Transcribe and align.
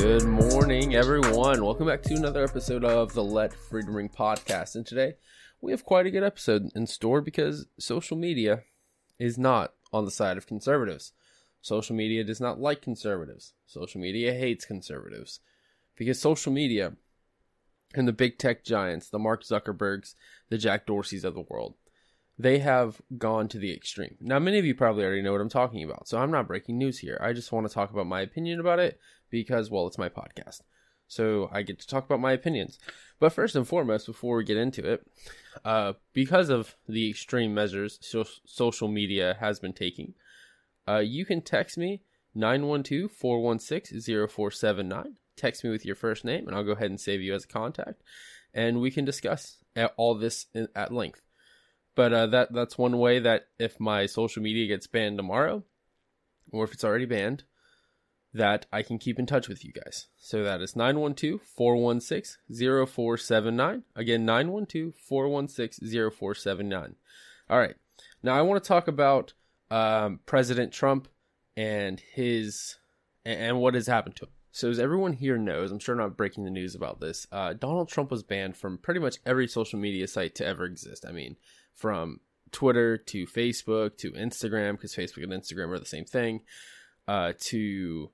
Good 0.00 0.24
morning, 0.24 0.94
everyone. 0.94 1.62
Welcome 1.62 1.86
back 1.86 2.00
to 2.04 2.14
another 2.14 2.42
episode 2.42 2.86
of 2.86 3.12
the 3.12 3.22
Let 3.22 3.52
Freedom 3.52 3.94
Ring 3.94 4.08
podcast. 4.08 4.74
And 4.74 4.86
today 4.86 5.16
we 5.60 5.72
have 5.72 5.84
quite 5.84 6.06
a 6.06 6.10
good 6.10 6.24
episode 6.24 6.70
in 6.74 6.86
store 6.86 7.20
because 7.20 7.66
social 7.78 8.16
media 8.16 8.62
is 9.18 9.36
not 9.36 9.74
on 9.92 10.06
the 10.06 10.10
side 10.10 10.38
of 10.38 10.46
conservatives. 10.46 11.12
Social 11.60 11.94
media 11.94 12.24
does 12.24 12.40
not 12.40 12.58
like 12.58 12.80
conservatives. 12.80 13.52
Social 13.66 14.00
media 14.00 14.32
hates 14.32 14.64
conservatives 14.64 15.40
because 15.96 16.18
social 16.18 16.50
media 16.50 16.94
and 17.94 18.08
the 18.08 18.12
big 18.14 18.38
tech 18.38 18.64
giants, 18.64 19.10
the 19.10 19.18
Mark 19.18 19.44
Zuckerbergs, 19.44 20.14
the 20.48 20.56
Jack 20.56 20.86
Dorseys 20.86 21.24
of 21.24 21.34
the 21.34 21.44
world, 21.50 21.74
they 22.42 22.58
have 22.60 23.02
gone 23.18 23.48
to 23.48 23.58
the 23.58 23.74
extreme. 23.74 24.16
Now, 24.18 24.38
many 24.38 24.58
of 24.58 24.64
you 24.64 24.74
probably 24.74 25.04
already 25.04 25.20
know 25.20 25.32
what 25.32 25.42
I'm 25.42 25.50
talking 25.50 25.84
about, 25.84 26.08
so 26.08 26.18
I'm 26.18 26.30
not 26.30 26.48
breaking 26.48 26.78
news 26.78 26.98
here. 26.98 27.18
I 27.20 27.34
just 27.34 27.52
want 27.52 27.68
to 27.68 27.74
talk 27.74 27.90
about 27.90 28.06
my 28.06 28.22
opinion 28.22 28.60
about 28.60 28.78
it 28.78 28.98
because, 29.28 29.70
well, 29.70 29.86
it's 29.86 29.98
my 29.98 30.08
podcast. 30.08 30.62
So 31.06 31.50
I 31.52 31.62
get 31.62 31.78
to 31.80 31.86
talk 31.86 32.06
about 32.06 32.20
my 32.20 32.32
opinions. 32.32 32.78
But 33.18 33.34
first 33.34 33.56
and 33.56 33.68
foremost, 33.68 34.06
before 34.06 34.36
we 34.36 34.44
get 34.44 34.56
into 34.56 34.90
it, 34.90 35.06
uh, 35.66 35.94
because 36.14 36.48
of 36.48 36.76
the 36.88 37.10
extreme 37.10 37.52
measures 37.52 37.98
so- 38.00 38.24
social 38.46 38.88
media 38.88 39.36
has 39.40 39.60
been 39.60 39.74
taking, 39.74 40.14
uh, 40.88 40.98
you 40.98 41.26
can 41.26 41.42
text 41.42 41.76
me 41.76 42.00
912 42.34 43.10
416 43.10 44.00
0479. 44.00 45.16
Text 45.36 45.62
me 45.62 45.70
with 45.70 45.84
your 45.84 45.96
first 45.96 46.24
name, 46.24 46.46
and 46.46 46.56
I'll 46.56 46.64
go 46.64 46.72
ahead 46.72 46.90
and 46.90 47.00
save 47.00 47.20
you 47.20 47.34
as 47.34 47.44
a 47.44 47.48
contact. 47.48 48.02
And 48.54 48.80
we 48.80 48.90
can 48.90 49.04
discuss 49.04 49.58
all 49.96 50.14
this 50.14 50.46
at 50.74 50.90
length. 50.92 51.20
But 52.00 52.14
uh, 52.14 52.26
that 52.28 52.54
that's 52.54 52.78
one 52.78 52.96
way 52.96 53.18
that 53.18 53.48
if 53.58 53.78
my 53.78 54.06
social 54.06 54.42
media 54.42 54.66
gets 54.66 54.86
banned 54.86 55.18
tomorrow, 55.18 55.64
or 56.50 56.64
if 56.64 56.72
it's 56.72 56.82
already 56.82 57.04
banned, 57.04 57.44
that 58.32 58.64
I 58.72 58.80
can 58.80 58.96
keep 58.96 59.18
in 59.18 59.26
touch 59.26 59.48
with 59.48 59.66
you 59.66 59.72
guys. 59.74 60.06
So 60.16 60.42
that 60.42 60.62
is 60.62 60.74
912 60.74 61.42
416 61.42 62.38
0479. 62.86 63.82
Again, 63.94 64.24
912 64.24 64.94
416 64.94 66.10
0479. 66.10 66.96
All 67.50 67.58
right. 67.58 67.76
Now 68.22 68.34
I 68.34 68.40
want 68.40 68.64
to 68.64 68.66
talk 68.66 68.88
about 68.88 69.34
um, 69.70 70.20
President 70.24 70.72
Trump 70.72 71.06
and 71.54 72.00
his 72.00 72.78
and 73.26 73.60
what 73.60 73.74
has 73.74 73.88
happened 73.88 74.16
to 74.16 74.24
him. 74.24 74.32
So 74.52 74.70
as 74.70 74.78
everyone 74.78 75.12
here 75.12 75.36
knows, 75.36 75.70
I'm 75.70 75.78
sure 75.78 75.94
not 75.94 76.16
breaking 76.16 76.44
the 76.44 76.50
news 76.50 76.74
about 76.74 77.00
this. 77.00 77.26
Uh, 77.30 77.52
Donald 77.52 77.90
Trump 77.90 78.10
was 78.10 78.22
banned 78.22 78.56
from 78.56 78.78
pretty 78.78 79.00
much 79.00 79.18
every 79.26 79.46
social 79.46 79.78
media 79.78 80.08
site 80.08 80.34
to 80.36 80.46
ever 80.46 80.64
exist. 80.64 81.04
I 81.06 81.12
mean, 81.12 81.36
from 81.80 82.20
Twitter 82.52 82.98
to 82.98 83.26
Facebook 83.26 83.96
to 83.98 84.12
Instagram, 84.12 84.72
because 84.72 84.94
Facebook 84.94 85.22
and 85.22 85.32
Instagram 85.32 85.68
are 85.68 85.78
the 85.78 85.86
same 85.86 86.04
thing. 86.04 86.42
Uh, 87.08 87.32
to 87.40 88.10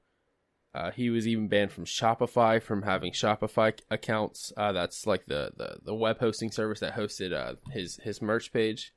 uh, 0.75 0.91
he 0.91 1.11
was 1.11 1.27
even 1.27 1.49
banned 1.49 1.73
from 1.73 1.87
Shopify 1.87 2.63
from 2.63 2.83
having 2.83 3.13
Shopify 3.13 3.79
accounts. 3.91 4.53
Uh, 4.57 4.73
that's 4.73 5.07
like 5.07 5.25
the, 5.25 5.51
the, 5.57 5.79
the 5.85 5.95
web 5.95 6.19
hosting 6.21 6.51
service 6.51 6.81
that 6.81 6.95
hosted 6.95 7.33
uh, 7.33 7.55
his 7.71 7.99
his 8.03 8.21
merch 8.21 8.53
page. 8.53 8.93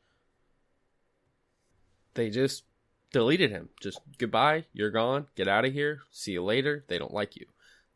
They 2.16 2.30
just 2.30 2.64
deleted 3.14 3.50
him. 3.50 3.70
Just 3.82 4.02
goodbye. 4.18 4.66
You're 4.74 4.92
gone. 4.92 5.28
Get 5.36 5.48
out 5.48 5.64
of 5.64 5.74
here. 5.74 6.02
See 6.12 6.34
you 6.34 6.44
later. 6.44 6.84
They 6.90 7.00
don't 7.00 7.14
like 7.14 7.38
you. 7.38 7.46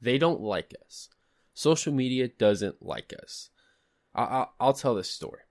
They 0.01 0.17
don't 0.17 0.41
like 0.41 0.73
us. 0.85 1.09
Social 1.53 1.93
media 1.93 2.29
doesn't 2.29 2.81
like 2.81 3.13
us. 3.21 3.49
I, 4.15 4.47
will 4.59 4.73
tell 4.73 4.95
this 4.95 5.09
story. 5.09 5.41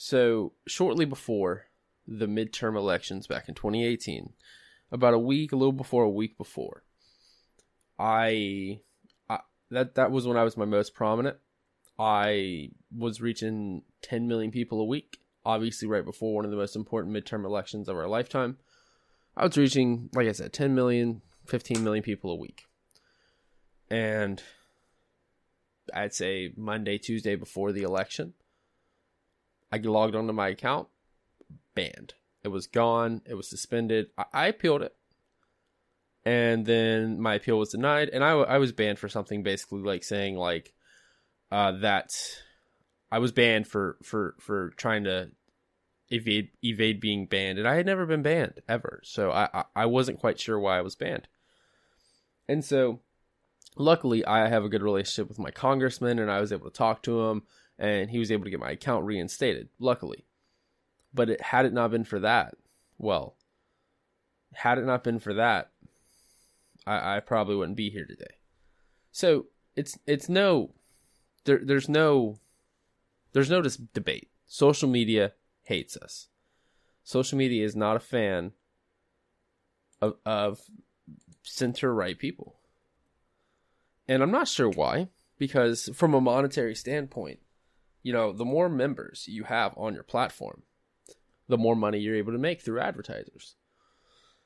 So 0.00 0.52
shortly 0.64 1.06
before 1.06 1.64
the 2.06 2.26
midterm 2.26 2.76
elections 2.76 3.26
back 3.26 3.48
in 3.48 3.56
2018, 3.56 4.32
about 4.92 5.12
a 5.12 5.18
week, 5.18 5.50
a 5.50 5.56
little 5.56 5.72
before 5.72 6.04
a 6.04 6.08
week 6.08 6.38
before, 6.38 6.84
I, 7.98 8.78
I 9.28 9.40
that 9.72 9.96
that 9.96 10.12
was 10.12 10.24
when 10.24 10.36
I 10.36 10.44
was 10.44 10.56
my 10.56 10.64
most 10.64 10.94
prominent. 10.94 11.38
I 11.98 12.70
was 12.96 13.20
reaching 13.20 13.82
10 14.02 14.28
million 14.28 14.52
people 14.52 14.80
a 14.80 14.84
week, 14.84 15.18
obviously 15.44 15.88
right 15.88 16.04
before 16.04 16.36
one 16.36 16.44
of 16.44 16.52
the 16.52 16.56
most 16.56 16.76
important 16.76 17.12
midterm 17.12 17.44
elections 17.44 17.88
of 17.88 17.96
our 17.96 18.06
lifetime. 18.06 18.58
I 19.36 19.46
was 19.46 19.58
reaching, 19.58 20.10
like 20.14 20.28
I 20.28 20.32
said, 20.32 20.52
10 20.52 20.76
million, 20.76 21.22
15 21.46 21.82
million 21.82 22.04
people 22.04 22.30
a 22.30 22.36
week. 22.36 22.66
And 23.90 24.40
I'd 25.92 26.14
say 26.14 26.52
Monday, 26.56 26.98
Tuesday 26.98 27.34
before 27.34 27.72
the 27.72 27.82
election, 27.82 28.34
I 29.70 29.78
logged 29.78 30.14
onto 30.14 30.32
my 30.32 30.48
account, 30.48 30.88
banned. 31.74 32.14
It 32.42 32.48
was 32.48 32.66
gone. 32.66 33.22
It 33.26 33.34
was 33.34 33.48
suspended. 33.48 34.08
I, 34.16 34.24
I 34.32 34.46
appealed 34.48 34.82
it 34.82 34.94
and 36.28 36.66
then 36.66 37.18
my 37.18 37.36
appeal 37.36 37.58
was 37.58 37.70
denied 37.70 38.10
and 38.10 38.22
I, 38.22 38.32
I 38.32 38.58
was 38.58 38.72
banned 38.72 38.98
for 38.98 39.08
something 39.08 39.42
basically 39.42 39.80
like 39.80 40.04
saying 40.04 40.36
like 40.36 40.74
uh, 41.50 41.72
that 41.80 42.12
i 43.10 43.18
was 43.18 43.32
banned 43.32 43.66
for 43.66 43.96
for 44.02 44.34
for 44.38 44.70
trying 44.76 45.04
to 45.04 45.30
evade 46.10 46.50
evade 46.62 47.00
being 47.00 47.26
banned 47.26 47.58
and 47.58 47.66
i 47.66 47.76
had 47.76 47.86
never 47.86 48.04
been 48.04 48.22
banned 48.22 48.60
ever 48.68 49.00
so 49.04 49.30
i 49.30 49.64
i 49.74 49.86
wasn't 49.86 50.18
quite 50.18 50.38
sure 50.38 50.58
why 50.58 50.76
i 50.76 50.82
was 50.82 50.96
banned 50.96 51.28
and 52.46 52.62
so 52.62 53.00
luckily 53.76 54.24
i 54.26 54.48
have 54.48 54.64
a 54.64 54.68
good 54.68 54.82
relationship 54.82 55.28
with 55.28 55.38
my 55.38 55.50
congressman 55.50 56.18
and 56.18 56.30
i 56.30 56.40
was 56.40 56.52
able 56.52 56.68
to 56.68 56.76
talk 56.76 57.02
to 57.02 57.22
him 57.22 57.42
and 57.78 58.10
he 58.10 58.18
was 58.18 58.30
able 58.30 58.44
to 58.44 58.50
get 58.50 58.60
my 58.60 58.70
account 58.70 59.04
reinstated 59.04 59.68
luckily 59.78 60.24
but 61.14 61.30
it 61.30 61.40
had 61.40 61.64
it 61.64 61.72
not 61.72 61.90
been 61.90 62.04
for 62.04 62.18
that 62.18 62.54
well 62.98 63.36
had 64.54 64.78
it 64.78 64.84
not 64.84 65.04
been 65.04 65.18
for 65.18 65.34
that 65.34 65.70
I, 66.88 67.16
I 67.16 67.20
probably 67.20 67.54
wouldn't 67.56 67.76
be 67.76 67.90
here 67.90 68.06
today. 68.06 68.38
So 69.12 69.46
it's 69.76 69.98
it's 70.06 70.28
no 70.28 70.70
there 71.44 71.60
there's 71.62 71.88
no 71.88 72.38
there's 73.32 73.50
no 73.50 73.60
dis- 73.60 73.76
debate. 73.76 74.30
Social 74.46 74.88
media 74.88 75.32
hates 75.64 75.96
us. 75.96 76.28
Social 77.04 77.36
media 77.36 77.64
is 77.64 77.76
not 77.76 77.96
a 77.96 78.00
fan 78.00 78.52
of 80.00 80.14
of 80.24 80.62
center 81.42 81.94
right 81.94 82.18
people. 82.18 82.56
And 84.08 84.22
I'm 84.22 84.30
not 84.30 84.48
sure 84.48 84.70
why 84.70 85.08
because 85.38 85.90
from 85.94 86.14
a 86.14 86.20
monetary 86.20 86.74
standpoint, 86.74 87.40
you 88.08 88.14
know, 88.14 88.32
the 88.32 88.42
more 88.42 88.70
members 88.70 89.28
you 89.28 89.44
have 89.44 89.74
on 89.76 89.92
your 89.92 90.02
platform, 90.02 90.62
the 91.46 91.58
more 91.58 91.76
money 91.76 91.98
you're 91.98 92.16
able 92.16 92.32
to 92.32 92.38
make 92.38 92.62
through 92.62 92.80
advertisers. 92.80 93.56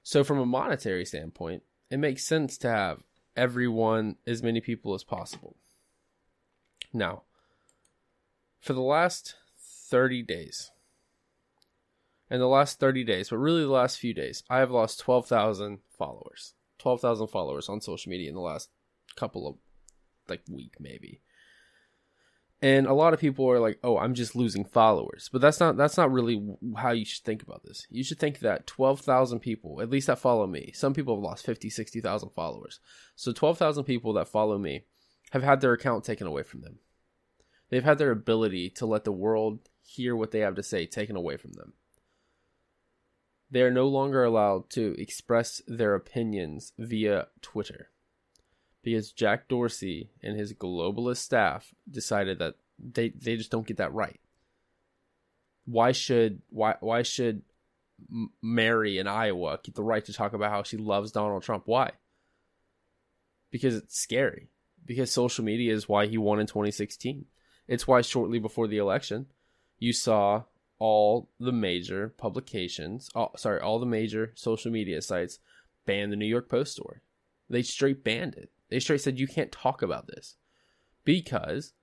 So 0.03 0.25
from 0.25 0.41
a 0.41 0.45
monetary 0.45 1.05
standpoint, 1.05 1.63
it 1.89 1.99
makes 1.99 2.27
sense 2.27 2.59
to 2.59 2.69
have 2.69 3.05
everyone, 3.37 4.17
as 4.27 4.43
many 4.43 4.61
people 4.61 4.95
as 4.95 5.05
possible. 5.05 5.55
Now, 6.93 7.23
for 8.59 8.73
the 8.73 8.81
last 8.81 9.37
30 9.61 10.23
days, 10.23 10.73
and 12.29 12.41
the 12.41 12.49
last 12.49 12.81
30 12.81 13.05
days, 13.05 13.31
but 13.31 13.39
really 13.39 13.63
the 13.63 13.69
last 13.69 13.97
few 13.97 14.13
days, 14.13 14.43
I 14.51 14.59
have 14.59 14.73
lost 14.73 14.99
12,000 14.99 15.79
followers. 15.97 16.55
12,000 16.81 17.29
followers 17.29 17.69
on 17.69 17.81
social 17.81 18.11
media 18.11 18.29
in 18.29 18.35
the 18.35 18.41
last 18.41 18.71
couple 19.15 19.47
of, 19.47 19.55
like, 20.29 20.41
week 20.51 20.75
maybe 20.81 21.21
and 22.63 22.87
a 22.87 22.95
lot 22.95 23.13
of 23.13 23.19
people 23.19 23.51
are 23.51 23.59
like 23.59 23.79
oh 23.83 23.99
i'm 23.99 24.15
just 24.15 24.37
losing 24.37 24.65
followers. 24.65 25.29
But 25.31 25.43
that's 25.43 25.61
not 25.61 25.77
that's 25.77 25.97
not 25.97 26.13
really 26.13 26.41
how 26.77 26.93
you 26.93 27.05
should 27.05 27.25
think 27.25 27.43
about 27.43 27.65
this. 27.65 27.87
You 27.91 28.05
should 28.05 28.21
think 28.21 28.39
that 28.39 28.67
12,000 28.67 29.41
people 29.41 29.83
at 29.83 29.91
least 29.91 30.07
that 30.07 30.21
follow 30.21 30.47
me 30.47 30.71
some 30.73 30.95
people 30.95 31.17
have 31.17 31.25
lost 31.25 31.45
50 31.45 31.69
60,000 31.69 32.31
followers. 32.31 32.81
So 33.17 33.33
12,000 33.33 33.85
people 33.85 34.13
that 34.15 34.29
follow 34.29 34.57
me 34.57 34.85
have 35.33 35.43
had 35.43 35.61
their 35.61 35.73
account 35.73 36.05
taken 36.05 36.27
away 36.27 36.45
from 36.45 36.61
them. 36.61 36.79
They've 37.69 37.85
had 37.85 37.99
their 37.99 38.11
ability 38.11 38.71
to 38.71 38.87
let 38.87 39.05
the 39.05 39.13
world 39.13 39.61
hear 39.83 40.15
what 40.15 40.31
they 40.31 40.41
have 40.41 40.55
to 40.55 40.63
say 40.63 40.87
taken 40.87 41.17
away 41.17 41.37
from 41.37 41.53
them. 41.53 41.73
They 43.51 43.63
are 43.63 43.71
no 43.71 43.89
longer 43.89 44.25
allowed 44.25 44.71
to 44.71 44.95
express 44.99 45.61
their 45.67 45.95
opinions 45.95 46.73
via 46.79 47.27
twitter 47.43 47.91
because 48.83 49.13
Jack 49.13 49.49
Dorsey 49.49 50.11
and 50.23 50.37
his 50.37 50.53
globalist 50.53 51.19
staff 51.19 51.75
decided 51.91 52.39
that 52.39 52.57
They 52.79 53.11
they 53.11 53.37
just 53.37 53.51
don't 53.51 53.67
get 53.67 53.77
that 53.77 53.93
right. 53.95 54.21
Why 55.65 55.93
should 55.93 56.43
why 56.51 56.75
why 56.81 57.03
should 57.03 57.43
Mary 58.43 58.99
in 58.99 59.07
Iowa 59.07 59.61
get 59.63 59.75
the 59.77 59.85
right 59.85 60.05
to 60.05 60.13
talk 60.13 60.33
about 60.33 60.51
how 60.51 60.65
she 60.65 60.77
loves 60.77 61.13
Donald 61.13 61.43
Trump? 61.45 61.65
Why? 61.67 61.93
Because 63.51 63.77
it's 63.77 63.97
scary. 63.97 64.49
Because 64.85 65.13
social 65.13 65.45
media 65.45 65.73
is 65.73 65.89
why 65.89 66.07
he 66.07 66.19
won 66.19 66.41
in 66.41 66.47
2016. 66.49 67.27
It's 67.69 67.87
why 67.87 68.01
shortly 68.01 68.41
before 68.41 68.67
the 68.67 68.79
election, 68.79 69.27
you 69.79 69.93
saw 69.93 70.43
all 70.81 71.29
the 71.39 71.53
major 71.53 72.09
publications, 72.09 73.09
all, 73.15 73.33
sorry, 73.37 73.61
all 73.61 73.79
the 73.79 73.87
major 73.87 74.33
social 74.35 74.73
media 74.73 75.01
sites 75.01 75.39
ban 75.87 76.11
the 76.11 76.17
New 76.17 76.27
York 76.27 76.49
Post 76.49 76.73
story. 76.73 76.99
They 77.49 77.63
straight 77.63 78.03
banned 78.03 78.35
it. 78.35 78.51
They 78.73 78.81
straight 78.81 79.03
said 79.03 79.21
you 79.21 79.29
can't 79.29 79.53
talk 79.53 79.83
about 79.83 80.07
this 80.07 80.37
because 81.05 81.75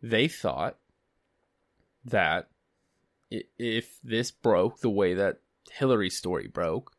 they 0.00 0.26
thought 0.26 0.78
that 2.02 2.48
if 3.30 3.98
this 4.02 4.30
broke 4.30 4.80
the 4.80 4.88
way 4.88 5.12
that 5.12 5.40
Hillary's 5.70 6.16
story 6.16 6.48
broke, 6.48 6.96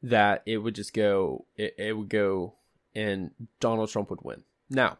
that 0.00 0.44
it 0.46 0.58
would 0.58 0.76
just 0.76 0.94
go, 0.94 1.46
it, 1.56 1.74
it 1.76 1.96
would 1.96 2.08
go, 2.08 2.54
and 2.94 3.32
Donald 3.58 3.90
Trump 3.90 4.10
would 4.10 4.22
win. 4.22 4.44
Now, 4.70 4.98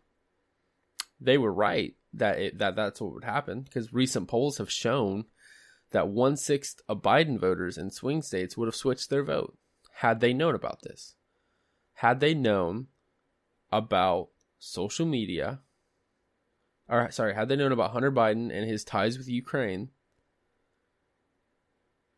they 1.20 1.38
were 1.38 1.52
right 1.52 1.94
that 2.14 2.40
it, 2.40 2.58
that 2.58 2.74
that's 2.74 3.00
what 3.00 3.14
would 3.14 3.22
happen 3.22 3.60
because 3.60 3.92
recent 3.92 4.26
polls 4.26 4.58
have 4.58 4.72
shown 4.72 5.26
that 5.92 6.08
one 6.08 6.36
sixth 6.36 6.80
of 6.88 7.00
Biden 7.00 7.38
voters 7.38 7.78
in 7.78 7.92
swing 7.92 8.22
states 8.22 8.56
would 8.56 8.66
have 8.66 8.74
switched 8.74 9.08
their 9.08 9.22
vote 9.22 9.56
had 9.98 10.18
they 10.18 10.32
known 10.32 10.56
about 10.56 10.82
this. 10.82 11.14
Had 12.02 12.18
they 12.18 12.34
known 12.34 12.88
about 13.70 14.30
social 14.58 15.06
media 15.06 15.60
or 16.88 17.08
sorry, 17.12 17.32
had 17.32 17.48
they 17.48 17.54
known 17.54 17.70
about 17.70 17.92
Hunter 17.92 18.10
Biden 18.10 18.50
and 18.52 18.68
his 18.68 18.82
ties 18.82 19.16
with 19.16 19.28
Ukraine, 19.28 19.90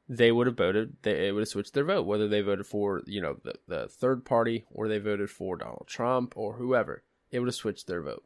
they 0.08 0.32
would 0.32 0.46
have 0.46 0.56
voted. 0.56 0.96
They 1.02 1.30
would 1.30 1.42
have 1.42 1.48
switched 1.48 1.74
their 1.74 1.84
vote, 1.84 2.06
whether 2.06 2.26
they 2.26 2.40
voted 2.40 2.66
for 2.66 3.02
you 3.04 3.20
know 3.20 3.36
the 3.44 3.56
the 3.68 3.88
third 3.88 4.24
party 4.24 4.64
or 4.70 4.88
they 4.88 4.96
voted 4.96 5.28
for 5.28 5.58
Donald 5.58 5.84
Trump 5.86 6.32
or 6.34 6.54
whoever. 6.54 7.02
It 7.30 7.40
would 7.40 7.48
have 7.48 7.54
switched 7.54 7.86
their 7.86 8.00
vote. 8.00 8.24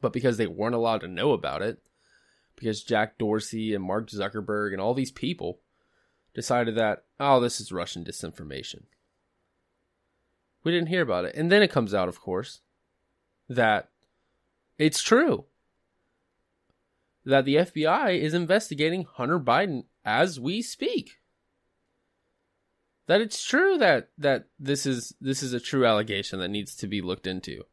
But 0.00 0.12
because 0.12 0.38
they 0.38 0.48
weren't 0.48 0.74
allowed 0.74 1.02
to 1.02 1.08
know 1.08 1.34
about 1.34 1.62
it, 1.62 1.78
because 2.56 2.82
Jack 2.82 3.16
Dorsey 3.16 3.76
and 3.76 3.84
Mark 3.84 4.10
Zuckerberg 4.10 4.72
and 4.72 4.80
all 4.80 4.92
these 4.92 5.12
people 5.12 5.60
decided 6.34 6.74
that 6.74 7.04
oh 7.20 7.38
this 7.38 7.60
is 7.60 7.70
Russian 7.70 8.04
disinformation. 8.04 8.86
We 10.64 10.72
didn't 10.72 10.88
hear 10.88 11.02
about 11.02 11.24
it, 11.24 11.34
and 11.34 11.50
then 11.50 11.62
it 11.62 11.72
comes 11.72 11.92
out, 11.92 12.08
of 12.08 12.20
course, 12.20 12.60
that 13.48 13.88
it's 14.78 15.02
true. 15.02 15.46
That 17.24 17.44
the 17.44 17.56
FBI 17.56 18.18
is 18.18 18.34
investigating 18.34 19.04
Hunter 19.04 19.38
Biden 19.38 19.84
as 20.04 20.40
we 20.40 20.62
speak. 20.62 21.18
That 23.06 23.20
it's 23.20 23.44
true 23.44 23.78
that 23.78 24.10
that 24.18 24.46
this 24.58 24.86
is 24.86 25.14
this 25.20 25.42
is 25.42 25.52
a 25.52 25.60
true 25.60 25.84
allegation 25.84 26.38
that 26.40 26.48
needs 26.48 26.74
to 26.76 26.86
be 26.86 27.00
looked 27.00 27.26
into. 27.26 27.64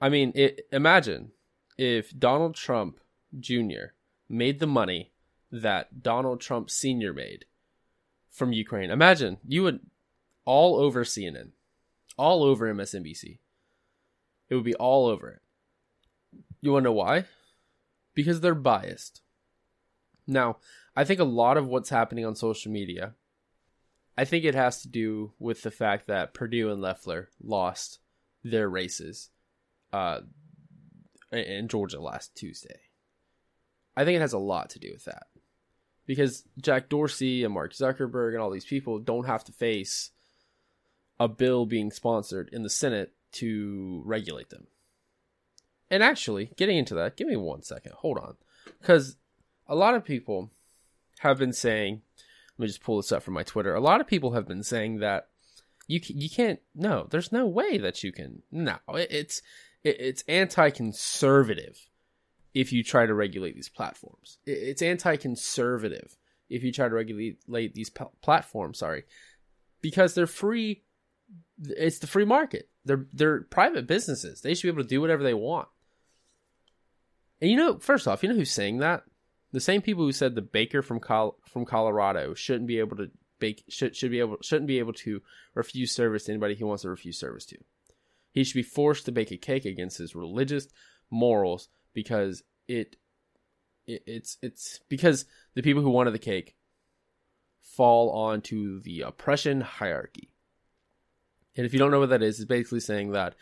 I 0.00 0.08
mean, 0.08 0.32
it, 0.34 0.66
imagine 0.72 1.32
if 1.78 2.18
Donald 2.18 2.54
Trump 2.54 2.98
Jr. 3.38 3.94
made 4.28 4.58
the 4.58 4.66
money 4.66 5.12
that 5.50 6.02
Donald 6.02 6.40
Trump 6.40 6.70
Sr. 6.70 7.12
made 7.12 7.44
from 8.30 8.52
Ukraine. 8.52 8.90
Imagine 8.90 9.38
you 9.46 9.62
would 9.62 9.80
all 10.44 10.76
over 10.76 11.04
CNN, 11.04 11.50
all 12.16 12.42
over 12.42 12.72
MSNBC. 12.72 13.38
It 14.48 14.54
would 14.54 14.64
be 14.64 14.74
all 14.74 15.06
over 15.06 15.28
it. 15.30 15.40
You 16.60 16.72
want 16.72 16.84
to 16.84 16.90
know 16.90 16.92
why? 16.92 17.24
Because 18.14 18.40
they're 18.40 18.54
biased. 18.54 19.22
Now, 20.26 20.58
I 20.94 21.04
think 21.04 21.20
a 21.20 21.24
lot 21.24 21.56
of 21.56 21.66
what's 21.66 21.90
happening 21.90 22.24
on 22.24 22.36
social 22.36 22.70
media, 22.70 23.14
I 24.16 24.24
think 24.24 24.44
it 24.44 24.54
has 24.54 24.82
to 24.82 24.88
do 24.88 25.32
with 25.38 25.62
the 25.62 25.70
fact 25.70 26.06
that 26.06 26.34
Perdue 26.34 26.70
and 26.70 26.80
Loeffler 26.80 27.30
lost 27.42 27.98
their 28.44 28.68
races 28.68 29.30
uh, 29.92 30.20
in 31.32 31.68
Georgia 31.68 32.00
last 32.00 32.34
Tuesday. 32.34 32.80
I 33.96 34.04
think 34.04 34.16
it 34.16 34.22
has 34.22 34.32
a 34.32 34.38
lot 34.38 34.70
to 34.70 34.78
do 34.78 34.90
with 34.92 35.04
that. 35.04 35.26
Because 36.06 36.44
Jack 36.60 36.88
Dorsey 36.88 37.44
and 37.44 37.54
Mark 37.54 37.72
Zuckerberg 37.72 38.32
and 38.32 38.42
all 38.42 38.50
these 38.50 38.64
people 38.64 38.98
don't 38.98 39.26
have 39.26 39.44
to 39.44 39.52
face 39.52 40.10
a 41.22 41.28
bill 41.28 41.66
being 41.66 41.92
sponsored 41.92 42.48
in 42.52 42.64
the 42.64 42.70
Senate 42.70 43.12
to 43.30 44.02
regulate 44.04 44.50
them. 44.50 44.66
And 45.88 46.02
actually, 46.02 46.50
getting 46.56 46.78
into 46.78 46.94
that, 46.96 47.16
give 47.16 47.28
me 47.28 47.36
one 47.36 47.62
second. 47.62 47.92
Hold 47.92 48.18
on. 48.18 48.34
Because 48.80 49.16
a 49.68 49.76
lot 49.76 49.94
of 49.94 50.04
people 50.04 50.50
have 51.20 51.38
been 51.38 51.52
saying, 51.52 52.02
let 52.58 52.64
me 52.64 52.66
just 52.66 52.82
pull 52.82 52.96
this 52.96 53.12
up 53.12 53.22
from 53.22 53.34
my 53.34 53.44
Twitter. 53.44 53.72
A 53.72 53.80
lot 53.80 54.00
of 54.00 54.08
people 54.08 54.32
have 54.32 54.48
been 54.48 54.64
saying 54.64 54.98
that 54.98 55.28
you 55.86 56.00
you 56.08 56.28
can't 56.28 56.60
no, 56.74 57.06
there's 57.10 57.30
no 57.30 57.46
way 57.46 57.78
that 57.78 58.02
you 58.02 58.10
can. 58.10 58.42
No, 58.50 58.78
it's 58.88 59.42
it's 59.84 60.24
anti-conservative 60.26 61.88
if 62.52 62.72
you 62.72 62.82
try 62.82 63.06
to 63.06 63.14
regulate 63.14 63.54
these 63.54 63.68
platforms. 63.68 64.38
It's 64.44 64.82
anti-conservative 64.82 66.16
if 66.50 66.64
you 66.64 66.72
try 66.72 66.88
to 66.88 66.94
regulate 66.94 67.74
these 67.74 67.90
platforms, 68.22 68.78
sorry. 68.78 69.04
Because 69.80 70.14
they're 70.14 70.26
free 70.26 70.82
it's 71.62 71.98
the 71.98 72.06
free 72.06 72.24
market. 72.24 72.68
They're 72.84 73.06
they're 73.12 73.42
private 73.42 73.86
businesses. 73.86 74.40
They 74.40 74.54
should 74.54 74.62
be 74.62 74.68
able 74.68 74.82
to 74.82 74.88
do 74.88 75.00
whatever 75.00 75.22
they 75.22 75.34
want. 75.34 75.68
And 77.40 77.50
you 77.50 77.56
know, 77.56 77.78
first 77.78 78.06
off, 78.06 78.22
you 78.22 78.28
know 78.28 78.34
who's 78.34 78.50
saying 78.50 78.78
that? 78.78 79.04
The 79.52 79.60
same 79.60 79.82
people 79.82 80.04
who 80.04 80.12
said 80.12 80.34
the 80.34 80.42
baker 80.42 80.82
from 80.82 81.00
Col- 81.00 81.38
from 81.46 81.64
Colorado 81.64 82.34
shouldn't 82.34 82.68
be 82.68 82.78
able 82.78 82.96
to 82.96 83.10
bake 83.38 83.64
should 83.68 83.94
should 83.96 84.10
be 84.10 84.20
able 84.20 84.38
shouldn't 84.42 84.68
be 84.68 84.78
able 84.78 84.92
to 84.94 85.20
refuse 85.54 85.92
service 85.92 86.24
to 86.24 86.32
anybody 86.32 86.54
he 86.54 86.64
wants 86.64 86.82
to 86.82 86.90
refuse 86.90 87.18
service 87.18 87.44
to. 87.46 87.58
He 88.32 88.44
should 88.44 88.54
be 88.54 88.62
forced 88.62 89.04
to 89.06 89.12
bake 89.12 89.30
a 89.30 89.36
cake 89.36 89.64
against 89.64 89.98
his 89.98 90.14
religious 90.14 90.68
morals 91.10 91.68
because 91.92 92.42
it, 92.66 92.96
it 93.86 94.02
it's 94.06 94.38
it's 94.42 94.80
because 94.88 95.26
the 95.54 95.62
people 95.62 95.82
who 95.82 95.90
wanted 95.90 96.14
the 96.14 96.18
cake 96.18 96.56
fall 97.60 98.10
onto 98.10 98.80
the 98.80 99.02
oppression 99.02 99.60
hierarchy. 99.60 100.31
And 101.56 101.66
if 101.66 101.72
you 101.72 101.78
don't 101.78 101.90
know 101.90 102.00
what 102.00 102.10
that 102.10 102.22
is, 102.22 102.38
it's 102.38 102.48
basically 102.48 102.80
saying 102.80 103.12
that 103.12 103.34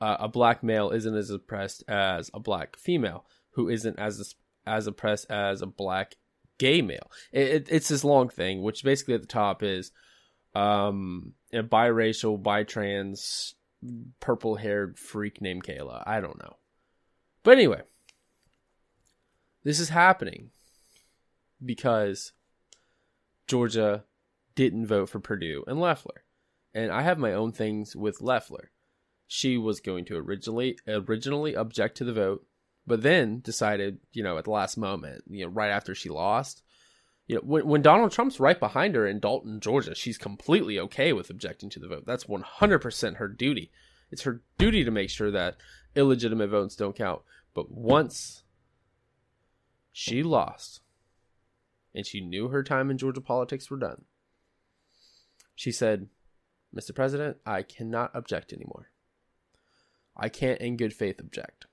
uh, 0.00 0.16
a 0.20 0.28
black 0.28 0.62
male 0.62 0.90
isn't 0.90 1.16
as 1.16 1.30
oppressed 1.30 1.82
as 1.88 2.30
a 2.34 2.40
black 2.40 2.76
female 2.76 3.24
who 3.52 3.68
isn't 3.68 3.98
as 3.98 4.34
as 4.66 4.86
oppressed 4.86 5.30
as 5.30 5.62
a 5.62 5.66
black 5.66 6.16
gay 6.58 6.82
male. 6.82 7.10
It, 7.32 7.48
it, 7.48 7.68
it's 7.70 7.88
this 7.88 8.04
long 8.04 8.28
thing, 8.28 8.62
which 8.62 8.84
basically 8.84 9.14
at 9.14 9.22
the 9.22 9.26
top 9.26 9.62
is 9.62 9.92
um, 10.54 11.32
a 11.52 11.62
biracial, 11.62 12.42
bi-trans, 12.42 13.54
purple-haired 14.20 14.98
freak 14.98 15.40
named 15.40 15.64
Kayla. 15.64 16.02
I 16.06 16.20
don't 16.20 16.38
know, 16.38 16.56
but 17.42 17.52
anyway, 17.52 17.82
this 19.64 19.80
is 19.80 19.88
happening 19.88 20.50
because 21.64 22.32
Georgia 23.46 24.04
didn't 24.54 24.86
vote 24.86 25.08
for 25.08 25.20
Perdue 25.20 25.64
and 25.66 25.80
Loeffler, 25.80 26.24
and 26.76 26.92
I 26.92 27.02
have 27.02 27.18
my 27.18 27.32
own 27.32 27.52
things 27.52 27.96
with 27.96 28.20
Loeffler. 28.20 28.70
She 29.26 29.56
was 29.56 29.80
going 29.80 30.04
to 30.06 30.16
originally 30.16 30.78
originally 30.86 31.54
object 31.54 31.96
to 31.96 32.04
the 32.04 32.12
vote 32.12 32.46
but 32.86 33.02
then 33.02 33.40
decided, 33.40 33.98
you 34.12 34.22
know, 34.22 34.38
at 34.38 34.44
the 34.44 34.50
last 34.50 34.76
moment, 34.76 35.24
you 35.28 35.44
know, 35.44 35.50
right 35.50 35.70
after 35.70 35.94
she 35.94 36.08
lost, 36.08 36.62
you 37.26 37.34
know, 37.34 37.42
when, 37.44 37.66
when 37.66 37.82
Donald 37.82 38.12
Trump's 38.12 38.38
right 38.38 38.58
behind 38.58 38.94
her 38.94 39.06
in 39.06 39.18
Dalton, 39.18 39.58
Georgia, 39.58 39.94
she's 39.94 40.16
completely 40.16 40.78
okay 40.78 41.12
with 41.12 41.28
objecting 41.28 41.68
to 41.70 41.80
the 41.80 41.88
vote. 41.88 42.04
That's 42.06 42.24
100% 42.24 43.16
her 43.16 43.28
duty. 43.28 43.72
It's 44.12 44.22
her 44.22 44.40
duty 44.56 44.84
to 44.84 44.92
make 44.92 45.10
sure 45.10 45.32
that 45.32 45.56
illegitimate 45.96 46.50
votes 46.50 46.76
don't 46.76 46.94
count. 46.94 47.22
But 47.54 47.72
once 47.72 48.44
she 49.90 50.22
lost 50.22 50.80
and 51.92 52.06
she 52.06 52.20
knew 52.20 52.48
her 52.48 52.62
time 52.62 52.90
in 52.90 52.98
Georgia 52.98 53.20
politics 53.20 53.68
were 53.68 53.78
done, 53.78 54.04
she 55.56 55.72
said, 55.72 56.08
Mr. 56.76 56.94
President, 56.94 57.38
I 57.46 57.62
cannot 57.62 58.14
object 58.14 58.52
anymore. 58.52 58.90
I 60.16 60.28
can't 60.28 60.60
in 60.60 60.76
good 60.76 60.92
faith 60.92 61.18
object. 61.20 61.66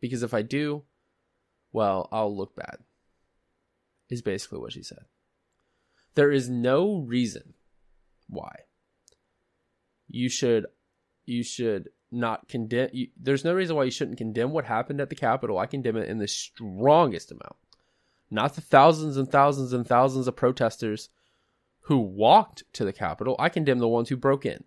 Because 0.00 0.22
if 0.22 0.34
I 0.34 0.42
do, 0.42 0.84
well, 1.72 2.08
I'll 2.10 2.34
look 2.34 2.56
bad. 2.56 2.78
Is 4.08 4.22
basically 4.22 4.58
what 4.58 4.72
she 4.72 4.82
said. 4.82 5.04
There 6.14 6.32
is 6.32 6.48
no 6.48 6.98
reason 6.98 7.54
why 8.28 8.50
you 10.08 10.28
should 10.28 10.66
you 11.24 11.42
should 11.42 11.88
not 12.10 12.48
condemn 12.48 12.90
you, 12.92 13.08
there's 13.16 13.44
no 13.44 13.54
reason 13.54 13.76
why 13.76 13.84
you 13.84 13.90
shouldn't 13.90 14.18
condemn 14.18 14.50
what 14.50 14.64
happened 14.64 15.00
at 15.00 15.08
the 15.08 15.16
capitol 15.16 15.58
i 15.58 15.66
condemn 15.66 15.96
it 15.96 16.08
in 16.08 16.18
the 16.18 16.26
strongest 16.26 17.30
amount 17.30 17.56
not 18.30 18.54
the 18.54 18.60
thousands 18.60 19.16
and 19.16 19.30
thousands 19.30 19.72
and 19.72 19.86
thousands 19.86 20.26
of 20.26 20.34
protesters 20.34 21.08
who 21.82 21.98
walked 21.98 22.62
to 22.72 22.84
the 22.84 22.92
capitol 22.92 23.36
i 23.38 23.48
condemn 23.48 23.78
the 23.78 23.88
ones 23.88 24.08
who 24.08 24.16
broke 24.16 24.46
in 24.46 24.64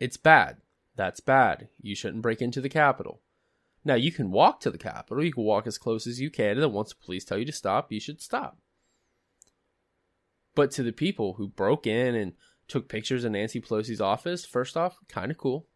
it's 0.00 0.16
bad 0.16 0.56
That's 0.96 1.20
bad. 1.20 1.68
You 1.80 1.94
shouldn't 1.94 2.22
break 2.22 2.42
into 2.42 2.60
the 2.60 2.68
Capitol. 2.68 3.20
Now, 3.84 3.94
you 3.94 4.12
can 4.12 4.30
walk 4.30 4.60
to 4.60 4.70
the 4.70 4.78
Capitol. 4.78 5.24
You 5.24 5.32
can 5.32 5.44
walk 5.44 5.66
as 5.66 5.78
close 5.78 6.06
as 6.06 6.20
you 6.20 6.30
can, 6.30 6.50
and 6.52 6.62
then 6.62 6.72
once 6.72 6.90
the 6.90 7.04
police 7.04 7.24
tell 7.24 7.38
you 7.38 7.46
to 7.46 7.52
stop, 7.52 7.92
you 7.92 8.00
should 8.00 8.20
stop. 8.20 8.58
But 10.54 10.72
to 10.72 10.82
the 10.82 10.92
people 10.92 11.34
who 11.34 11.48
broke 11.48 11.86
in 11.86 12.14
and 12.14 12.32
took 12.68 12.88
pictures 12.88 13.24
in 13.24 13.32
Nancy 13.32 13.60
Pelosi's 13.60 14.00
office, 14.00 14.44
first 14.44 14.76
off, 14.76 14.98
kind 15.08 15.30
of 15.30 15.38
cool. 15.38 15.66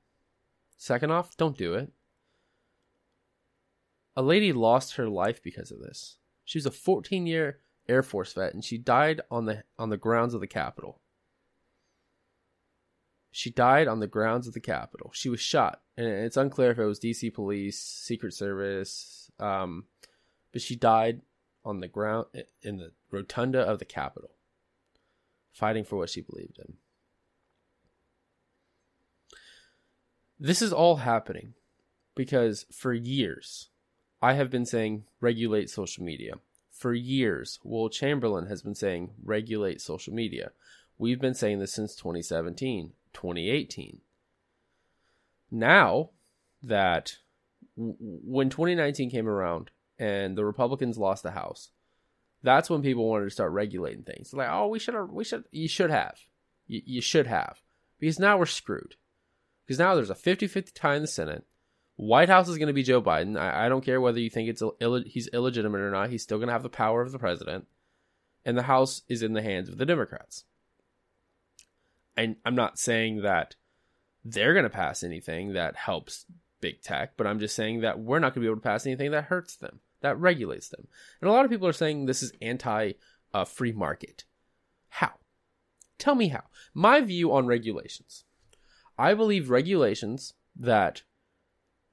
Second 0.76 1.10
off, 1.10 1.36
don't 1.36 1.56
do 1.56 1.74
it. 1.74 1.92
A 4.16 4.22
lady 4.22 4.52
lost 4.52 4.96
her 4.96 5.08
life 5.08 5.42
because 5.42 5.70
of 5.70 5.80
this. 5.80 6.18
She 6.44 6.58
was 6.58 6.66
a 6.66 6.70
14 6.70 7.26
year 7.26 7.60
Air 7.88 8.02
Force 8.02 8.32
vet 8.32 8.54
and 8.54 8.64
she 8.64 8.78
died 8.78 9.20
on 9.30 9.44
the 9.46 9.64
on 9.78 9.90
the 9.90 9.96
grounds 9.96 10.34
of 10.34 10.40
the 10.40 10.46
Capitol. 10.46 11.00
She 13.30 13.50
died 13.50 13.88
on 13.88 13.98
the 13.98 14.06
grounds 14.06 14.46
of 14.46 14.54
the 14.54 14.60
Capitol. 14.60 15.10
She 15.12 15.28
was 15.28 15.40
shot, 15.40 15.82
and 15.96 16.06
it's 16.06 16.36
unclear 16.36 16.70
if 16.70 16.78
it 16.78 16.84
was 16.84 17.00
DC 17.00 17.34
Police, 17.34 17.80
Secret 17.80 18.32
Service, 18.32 19.28
um, 19.40 19.86
but 20.52 20.62
she 20.62 20.76
died 20.76 21.20
on 21.64 21.80
the 21.80 21.88
ground 21.88 22.26
in 22.62 22.76
the 22.76 22.92
rotunda 23.10 23.60
of 23.60 23.80
the 23.80 23.84
Capitol, 23.84 24.30
fighting 25.52 25.82
for 25.82 25.96
what 25.96 26.10
she 26.10 26.20
believed 26.20 26.60
in. 26.60 26.74
This 30.38 30.62
is 30.62 30.72
all 30.72 30.96
happening 30.96 31.54
because 32.14 32.66
for 32.70 32.92
years 32.92 33.70
I 34.20 34.34
have 34.34 34.50
been 34.50 34.66
saying 34.66 35.04
regulate 35.20 35.70
social 35.70 36.04
media. 36.04 36.34
For 36.74 36.92
years, 36.92 37.60
Will 37.62 37.88
Chamberlain 37.88 38.46
has 38.46 38.62
been 38.62 38.74
saying 38.74 39.12
regulate 39.22 39.80
social 39.80 40.12
media. 40.12 40.50
We've 40.98 41.20
been 41.20 41.34
saying 41.34 41.60
this 41.60 41.72
since 41.72 41.94
2017, 41.94 42.92
2018. 43.12 44.00
Now 45.52 46.10
that 46.62 47.18
when 47.76 48.50
2019 48.50 49.08
came 49.08 49.28
around 49.28 49.70
and 50.00 50.36
the 50.36 50.44
Republicans 50.44 50.98
lost 50.98 51.22
the 51.22 51.30
House, 51.30 51.70
that's 52.42 52.68
when 52.68 52.82
people 52.82 53.08
wanted 53.08 53.26
to 53.26 53.30
start 53.30 53.52
regulating 53.52 54.02
things. 54.02 54.34
Like, 54.34 54.48
oh, 54.50 54.66
we 54.66 54.80
should 54.80 54.94
have, 54.94 55.10
we 55.10 55.24
should, 55.24 55.44
you 55.52 55.68
should 55.68 55.90
have, 55.90 56.18
you, 56.66 56.82
you 56.84 57.00
should 57.00 57.28
have, 57.28 57.60
because 58.00 58.18
now 58.18 58.36
we're 58.36 58.46
screwed. 58.46 58.96
Because 59.64 59.78
now 59.78 59.94
there's 59.94 60.10
a 60.10 60.14
50 60.14 60.48
50 60.48 60.72
tie 60.74 60.96
in 60.96 61.02
the 61.02 61.08
Senate. 61.08 61.44
White 61.96 62.28
House 62.28 62.48
is 62.48 62.58
going 62.58 62.68
to 62.68 62.74
be 62.74 62.82
Joe 62.82 63.00
Biden. 63.00 63.38
I, 63.38 63.66
I 63.66 63.68
don't 63.68 63.84
care 63.84 64.00
whether 64.00 64.18
you 64.18 64.30
think 64.30 64.48
it's 64.48 64.62
Ill- 64.80 65.04
he's 65.06 65.28
illegitimate 65.28 65.80
or 65.80 65.90
not. 65.90 66.10
He's 66.10 66.22
still 66.22 66.38
going 66.38 66.48
to 66.48 66.52
have 66.52 66.62
the 66.62 66.68
power 66.68 67.02
of 67.02 67.12
the 67.12 67.18
president, 67.18 67.66
and 68.44 68.58
the 68.58 68.62
House 68.62 69.02
is 69.08 69.22
in 69.22 69.32
the 69.32 69.42
hands 69.42 69.68
of 69.68 69.78
the 69.78 69.86
Democrats. 69.86 70.44
And 72.16 72.36
I'm 72.44 72.54
not 72.54 72.78
saying 72.78 73.22
that 73.22 73.56
they're 74.24 74.54
going 74.54 74.64
to 74.64 74.70
pass 74.70 75.02
anything 75.02 75.52
that 75.52 75.76
helps 75.76 76.26
big 76.60 76.82
tech, 76.82 77.16
but 77.16 77.26
I'm 77.26 77.40
just 77.40 77.54
saying 77.54 77.80
that 77.80 77.98
we're 77.98 78.18
not 78.18 78.34
going 78.34 78.36
to 78.36 78.40
be 78.40 78.46
able 78.46 78.56
to 78.56 78.62
pass 78.62 78.86
anything 78.86 79.10
that 79.10 79.24
hurts 79.24 79.56
them, 79.56 79.80
that 80.00 80.18
regulates 80.18 80.68
them. 80.68 80.86
And 81.20 81.28
a 81.28 81.32
lot 81.32 81.44
of 81.44 81.50
people 81.50 81.68
are 81.68 81.72
saying 81.72 82.06
this 82.06 82.22
is 82.22 82.32
anti 82.40 82.92
uh, 83.32 83.44
free 83.44 83.72
market. 83.72 84.24
How? 84.88 85.12
Tell 85.98 86.14
me 86.14 86.28
how. 86.28 86.44
My 86.72 87.00
view 87.00 87.32
on 87.32 87.46
regulations. 87.46 88.24
I 88.96 89.14
believe 89.14 89.50
regulations 89.50 90.34
that 90.56 91.02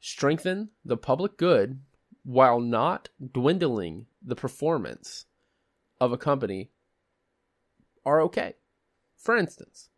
strengthen 0.01 0.69
the 0.83 0.97
public 0.97 1.37
good 1.37 1.79
while 2.23 2.59
not 2.59 3.09
dwindling 3.31 4.07
the 4.21 4.35
performance 4.35 5.25
of 5.99 6.11
a 6.11 6.17
company 6.17 6.71
are 8.05 8.21
okay. 8.21 8.55
For 9.17 9.37
instance, 9.37 9.89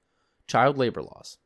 child 0.46 0.78
labor 0.78 1.02
laws. 1.02 1.38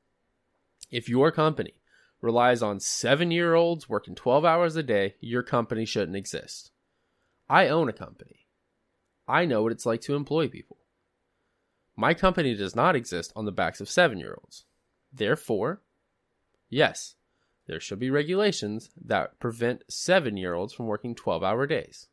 If 0.89 1.07
your 1.07 1.31
company 1.31 1.75
relies 2.21 2.63
on 2.63 2.79
seven 2.79 3.29
year 3.29 3.53
olds 3.53 3.87
working 3.87 4.15
12 4.15 4.43
hours 4.43 4.75
a 4.75 4.83
day, 4.83 5.15
your 5.21 5.43
company 5.43 5.85
shouldn't 5.85 6.17
exist. 6.17 6.71
I 7.49 7.67
own 7.67 7.87
a 7.87 7.93
company. 7.93 8.47
I 9.27 9.45
know 9.45 9.61
what 9.61 9.71
it's 9.71 9.85
like 9.85 10.01
to 10.01 10.15
employ 10.15 10.47
people. 10.47 10.77
My 11.95 12.13
company 12.13 12.55
does 12.55 12.75
not 12.75 12.95
exist 12.95 13.31
on 13.35 13.45
the 13.45 13.51
backs 13.51 13.81
of 13.81 13.89
seven 13.89 14.17
year 14.17 14.37
olds. 14.41 14.65
Therefore, 15.13 15.81
yes, 16.69 17.15
there 17.67 17.79
should 17.79 17.99
be 17.99 18.09
regulations 18.09 18.89
that 19.05 19.39
prevent 19.39 19.83
seven 19.89 20.37
year 20.37 20.53
olds 20.53 20.73
from 20.73 20.87
working 20.87 21.13
12 21.13 21.43
hour 21.43 21.67
days. 21.67 22.07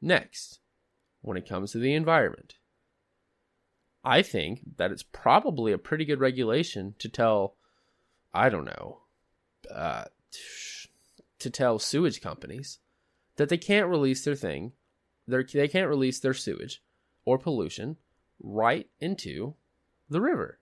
Next, 0.00 0.58
when 1.20 1.36
it 1.36 1.48
comes 1.48 1.72
to 1.72 1.78
the 1.78 1.94
environment, 1.94 2.56
I 4.04 4.22
think 4.22 4.76
that 4.76 4.90
it's 4.90 5.04
probably 5.04 5.72
a 5.72 5.78
pretty 5.78 6.04
good 6.04 6.18
regulation 6.18 6.96
to 6.98 7.08
tell, 7.08 7.54
I 8.34 8.48
don't 8.48 8.64
know, 8.64 9.02
uh, 9.72 10.04
to 11.38 11.50
tell 11.50 11.78
sewage 11.78 12.20
companies 12.20 12.80
that 13.36 13.48
they 13.48 13.56
can't 13.56 13.88
release 13.88 14.24
their 14.24 14.34
thing, 14.34 14.72
they 15.28 15.68
can't 15.68 15.88
release 15.88 16.18
their 16.18 16.34
sewage 16.34 16.82
or 17.24 17.38
pollution 17.38 17.96
right 18.40 18.88
into 19.00 19.54
the 20.10 20.20
river. 20.20 20.58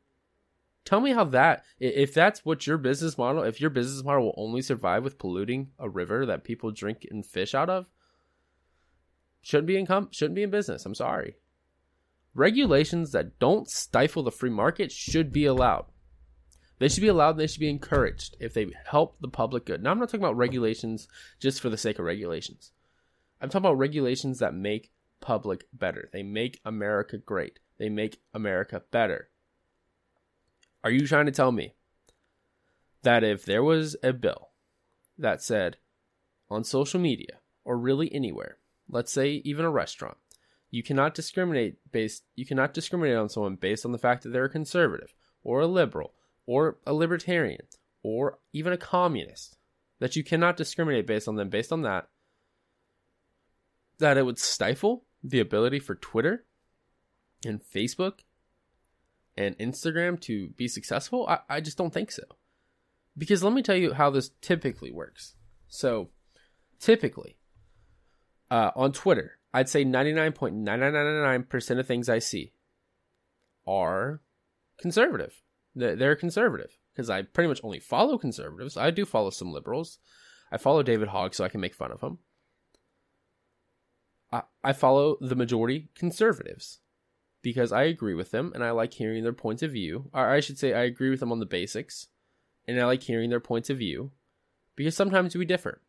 Tell 0.84 1.00
me 1.00 1.12
how 1.12 1.25
that, 1.25 1.64
if 1.78 2.14
that's 2.14 2.44
what 2.44 2.66
your 2.66 2.78
business 2.78 3.18
model, 3.18 3.42
if 3.42 3.60
your 3.60 3.70
business 3.70 4.02
model 4.02 4.25
will 4.25 4.34
only 4.37 4.62
survive 4.62 5.04
with 5.04 5.18
polluting 5.18 5.70
a 5.78 5.88
river 5.88 6.25
that 6.26 6.44
people 6.44 6.70
drink 6.70 7.06
and 7.10 7.25
fish 7.25 7.54
out 7.54 7.68
of, 7.68 7.87
shouldn't 9.42 9.66
be 9.66 9.78
in 9.78 9.87
com- 9.87 10.10
shouldn't 10.10 10.37
be 10.37 10.42
in 10.42 10.50
business. 10.50 10.87
I'm 10.87 10.94
sorry. 10.94 11.37
Regulations 12.34 13.12
that 13.12 13.38
don't 13.38 13.68
stifle 13.68 14.22
the 14.22 14.30
free 14.30 14.50
market 14.50 14.92
should 14.92 15.32
be 15.32 15.44
allowed. 15.44 15.87
They 16.78 16.88
should 16.88 17.02
be 17.02 17.08
allowed 17.08 17.32
they 17.32 17.46
should 17.46 17.60
be 17.60 17.68
encouraged 17.68 18.37
if 18.40 18.54
they 18.54 18.68
help 18.87 19.20
the 19.20 19.28
public 19.28 19.66
good. 19.66 19.82
Now, 19.82 19.90
I'm 19.90 19.99
not 19.99 20.08
talking 20.08 20.25
about 20.25 20.37
regulations 20.37 21.08
just 21.38 21.60
for 21.60 21.68
the 21.68 21.76
sake 21.76 21.99
of 21.99 22.04
regulations. 22.04 22.72
I'm 23.40 23.49
talking 23.49 23.66
about 23.66 23.78
regulations 23.78 24.38
that 24.38 24.54
make 24.54 24.90
public 25.20 25.66
better. 25.72 26.08
They 26.12 26.22
make 26.22 26.60
America 26.64 27.18
great. 27.18 27.58
They 27.78 27.88
make 27.88 28.20
America 28.32 28.82
better. 28.90 29.29
Are 30.82 30.90
you 30.90 31.06
trying 31.06 31.26
to 31.26 31.32
tell 31.32 31.52
me 31.52 31.75
that 33.02 33.25
if 33.25 33.44
there 33.44 33.62
was 33.62 33.96
a 34.02 34.12
bill 34.12 34.49
that 35.18 35.42
said 35.42 35.76
on 36.49 36.64
social 36.64 37.00
media 37.00 37.38
or 37.64 37.78
really 37.78 38.12
anywhere, 38.12 38.58
let's 38.88 39.12
say 39.12 39.42
even 39.44 39.64
a 39.64 39.70
restaurant, 39.70 40.16
you 40.70 40.82
cannot 40.82 41.14
discriminate 41.14 41.76
based 41.90 42.25
you 42.34 42.46
cannot 42.46 42.72
discriminate 42.72 43.16
on 43.16 43.28
someone 43.28 43.56
based 43.56 43.84
on 43.84 43.92
the 43.92 43.99
fact 43.99 44.22
that 44.22 44.30
they're 44.30 44.44
a 44.44 44.50
conservative 44.50 45.12
or 45.42 45.60
a 45.60 45.66
liberal 45.66 46.14
or 46.46 46.78
a 46.87 46.92
libertarian 46.92 47.66
or 48.02 48.38
even 48.52 48.72
a 48.72 48.78
communist 48.78 49.56
that 49.99 50.16
you 50.16 50.25
cannot 50.25 50.56
discriminate 50.56 51.06
based 51.06 51.28
on 51.28 51.37
them 51.37 51.49
based 51.49 51.72
on 51.72 51.82
that 51.82 52.08
that 53.99 54.16
it 54.16 54.25
would 54.25 54.38
stifle 54.38 55.04
the 55.22 55.40
ability 55.40 55.78
for 55.78 55.94
Twitter 55.94 56.44
and 57.44 57.60
Facebook 57.62 58.20
and 59.40 59.59
Instagram 59.59 60.20
to 60.20 60.49
be 60.50 60.68
successful? 60.68 61.26
I, 61.26 61.38
I 61.49 61.61
just 61.61 61.78
don't 61.78 61.92
think 61.92 62.12
so. 62.12 62.23
Because 63.16 63.42
let 63.42 63.52
me 63.54 63.62
tell 63.62 63.76
you 63.76 63.94
how 63.94 64.11
this 64.11 64.30
typically 64.40 64.92
works. 64.92 65.35
So, 65.68 66.11
typically, 66.78 67.38
uh, 68.50 68.70
on 68.76 68.92
Twitter, 68.92 69.38
I'd 69.52 69.68
say 69.68 69.85
99.9999% 69.85 71.78
of 71.78 71.87
things 71.87 72.09
I 72.09 72.18
see 72.18 72.52
are 73.66 74.23
conservative. 74.78 75.42
They're 75.75 76.16
conservative 76.16 76.78
because 76.92 77.11
I 77.11 77.23
pretty 77.23 77.49
much 77.49 77.61
only 77.62 77.80
follow 77.80 78.18
conservatives. 78.18 78.76
I 78.76 78.90
do 78.90 79.06
follow 79.06 79.30
some 79.30 79.52
liberals. 79.52 79.99
I 80.52 80.59
follow 80.59 80.82
David 80.82 81.09
Hogg 81.09 81.35
so 81.35 81.44
I 81.44 81.49
can 81.49 81.61
make 81.61 81.75
fun 81.75 81.92
of 81.92 82.00
him. 82.00 82.18
I, 84.32 84.42
I 84.62 84.73
follow 84.73 85.16
the 85.20 85.37
majority 85.37 85.90
conservatives 85.94 86.80
because 87.42 87.73
I 87.73 87.85
agree 87.85 88.14
with 88.14 88.30
them 88.30 88.52
and 88.54 88.64
I 88.64 88.70
like 88.70 88.94
hearing 88.94 89.23
their 89.23 89.32
points 89.32 89.62
of 89.62 89.73
view. 89.73 90.11
Or 90.12 90.28
I 90.28 90.40
should 90.40 90.59
say, 90.59 90.75
I 90.75 90.82
agree 90.82 91.11
with 91.11 91.20
them 91.20 91.32
on 91.32 91.40
the 91.40 91.47
basics 91.47 92.09
and 92.66 92.80
I 92.80 92.85
like 92.85 93.02
hearing 93.02 93.30
their 93.30 93.40
points 93.40 93.70
of 93.70 93.78
view 93.78 94.12
because 94.76 94.97
sometimes 94.97 95.35
we 95.35 95.44
differ. 95.44 95.80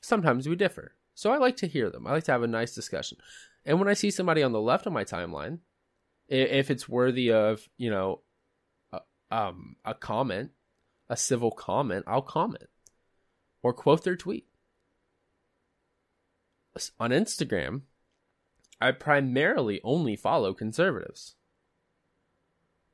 Sometimes 0.00 0.48
we 0.48 0.56
differ. 0.56 0.92
So 1.14 1.32
I 1.32 1.38
like 1.38 1.56
to 1.58 1.66
hear 1.66 1.90
them. 1.90 2.06
I 2.06 2.12
like 2.12 2.24
to 2.24 2.32
have 2.32 2.42
a 2.42 2.48
nice 2.48 2.74
discussion. 2.74 3.18
And 3.64 3.78
when 3.78 3.88
I 3.88 3.94
see 3.94 4.10
somebody 4.10 4.42
on 4.42 4.52
the 4.52 4.60
left 4.60 4.86
of 4.86 4.92
my 4.92 5.04
timeline, 5.04 5.58
if 6.28 6.70
it's 6.70 6.88
worthy 6.88 7.32
of, 7.32 7.68
you 7.76 7.90
know, 7.90 8.20
a, 8.92 9.00
um, 9.30 9.76
a 9.84 9.94
comment, 9.94 10.50
a 11.08 11.16
civil 11.16 11.50
comment, 11.50 12.04
I'll 12.06 12.22
comment 12.22 12.68
or 13.62 13.72
quote 13.72 14.04
their 14.04 14.14
tweet. 14.14 14.46
On 17.00 17.10
Instagram, 17.10 17.82
I 18.84 18.92
primarily 18.92 19.80
only 19.82 20.14
follow 20.14 20.52
conservatives 20.52 21.36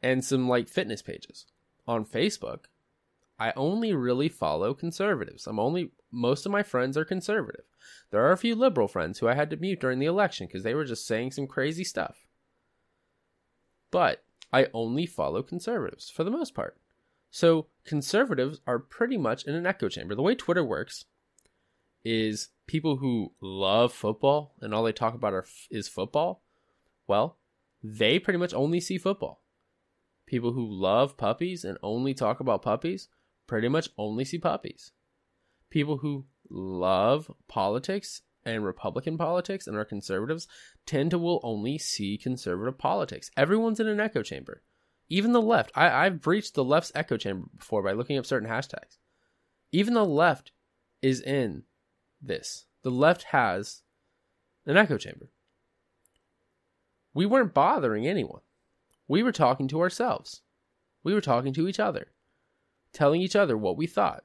and 0.00 0.24
some 0.24 0.48
like 0.48 0.68
fitness 0.68 1.02
pages. 1.02 1.46
On 1.88 2.04
Facebook, 2.04 2.66
I 3.40 3.52
only 3.56 3.92
really 3.92 4.28
follow 4.28 4.72
conservatives. 4.72 5.48
I'm 5.48 5.58
only 5.58 5.90
most 6.12 6.46
of 6.46 6.52
my 6.52 6.62
friends 6.62 6.96
are 6.96 7.04
conservative. 7.04 7.64
There 8.12 8.24
are 8.24 8.30
a 8.30 8.36
few 8.36 8.54
liberal 8.54 8.86
friends 8.86 9.18
who 9.18 9.26
I 9.26 9.34
had 9.34 9.50
to 9.50 9.56
mute 9.56 9.80
during 9.80 9.98
the 9.98 10.06
election 10.06 10.46
because 10.46 10.62
they 10.62 10.74
were 10.74 10.84
just 10.84 11.08
saying 11.08 11.32
some 11.32 11.48
crazy 11.48 11.82
stuff. 11.82 12.28
But 13.90 14.22
I 14.52 14.68
only 14.72 15.06
follow 15.06 15.42
conservatives 15.42 16.08
for 16.08 16.22
the 16.22 16.30
most 16.30 16.54
part. 16.54 16.76
So 17.32 17.66
conservatives 17.82 18.60
are 18.64 18.78
pretty 18.78 19.16
much 19.16 19.44
in 19.44 19.56
an 19.56 19.66
echo 19.66 19.88
chamber. 19.88 20.14
The 20.14 20.22
way 20.22 20.36
Twitter 20.36 20.62
works 20.62 21.06
is 22.04 22.50
people 22.70 22.98
who 22.98 23.32
love 23.40 23.92
football 23.92 24.54
and 24.60 24.72
all 24.72 24.84
they 24.84 24.92
talk 24.92 25.12
about 25.12 25.34
are, 25.34 25.44
is 25.72 25.88
football. 25.88 26.44
Well, 27.08 27.36
they 27.82 28.20
pretty 28.20 28.38
much 28.38 28.54
only 28.54 28.78
see 28.78 28.96
football. 28.96 29.42
People 30.24 30.52
who 30.52 30.64
love 30.70 31.16
puppies 31.16 31.64
and 31.64 31.78
only 31.82 32.14
talk 32.14 32.38
about 32.38 32.62
puppies 32.62 33.08
pretty 33.48 33.66
much 33.66 33.88
only 33.98 34.24
see 34.24 34.38
puppies. 34.38 34.92
People 35.68 35.96
who 35.96 36.26
love 36.48 37.32
politics 37.48 38.22
and 38.44 38.64
Republican 38.64 39.18
politics 39.18 39.66
and 39.66 39.76
are 39.76 39.84
conservatives 39.84 40.46
tend 40.86 41.10
to 41.10 41.18
will 41.18 41.40
only 41.42 41.76
see 41.76 42.16
conservative 42.16 42.78
politics. 42.78 43.32
Everyone's 43.36 43.80
in 43.80 43.88
an 43.88 43.98
echo 43.98 44.22
chamber. 44.22 44.62
Even 45.08 45.32
the 45.32 45.42
left. 45.42 45.72
I, 45.74 46.06
I've 46.06 46.20
breached 46.20 46.54
the 46.54 46.62
left's 46.62 46.92
echo 46.94 47.16
chamber 47.16 47.48
before 47.56 47.82
by 47.82 47.94
looking 47.94 48.16
up 48.16 48.26
certain 48.26 48.48
hashtags. 48.48 48.98
Even 49.72 49.94
the 49.94 50.04
left 50.04 50.52
is 51.02 51.20
in 51.20 51.64
this. 52.20 52.66
The 52.82 52.90
left 52.90 53.24
has 53.24 53.82
an 54.66 54.76
echo 54.76 54.96
chamber. 54.96 55.30
We 57.12 57.26
weren't 57.26 57.54
bothering 57.54 58.06
anyone. 58.06 58.40
We 59.08 59.22
were 59.22 59.32
talking 59.32 59.68
to 59.68 59.80
ourselves. 59.80 60.42
We 61.02 61.14
were 61.14 61.20
talking 61.20 61.52
to 61.54 61.66
each 61.66 61.80
other, 61.80 62.12
telling 62.92 63.20
each 63.20 63.34
other 63.34 63.56
what 63.56 63.76
we 63.76 63.86
thought, 63.86 64.24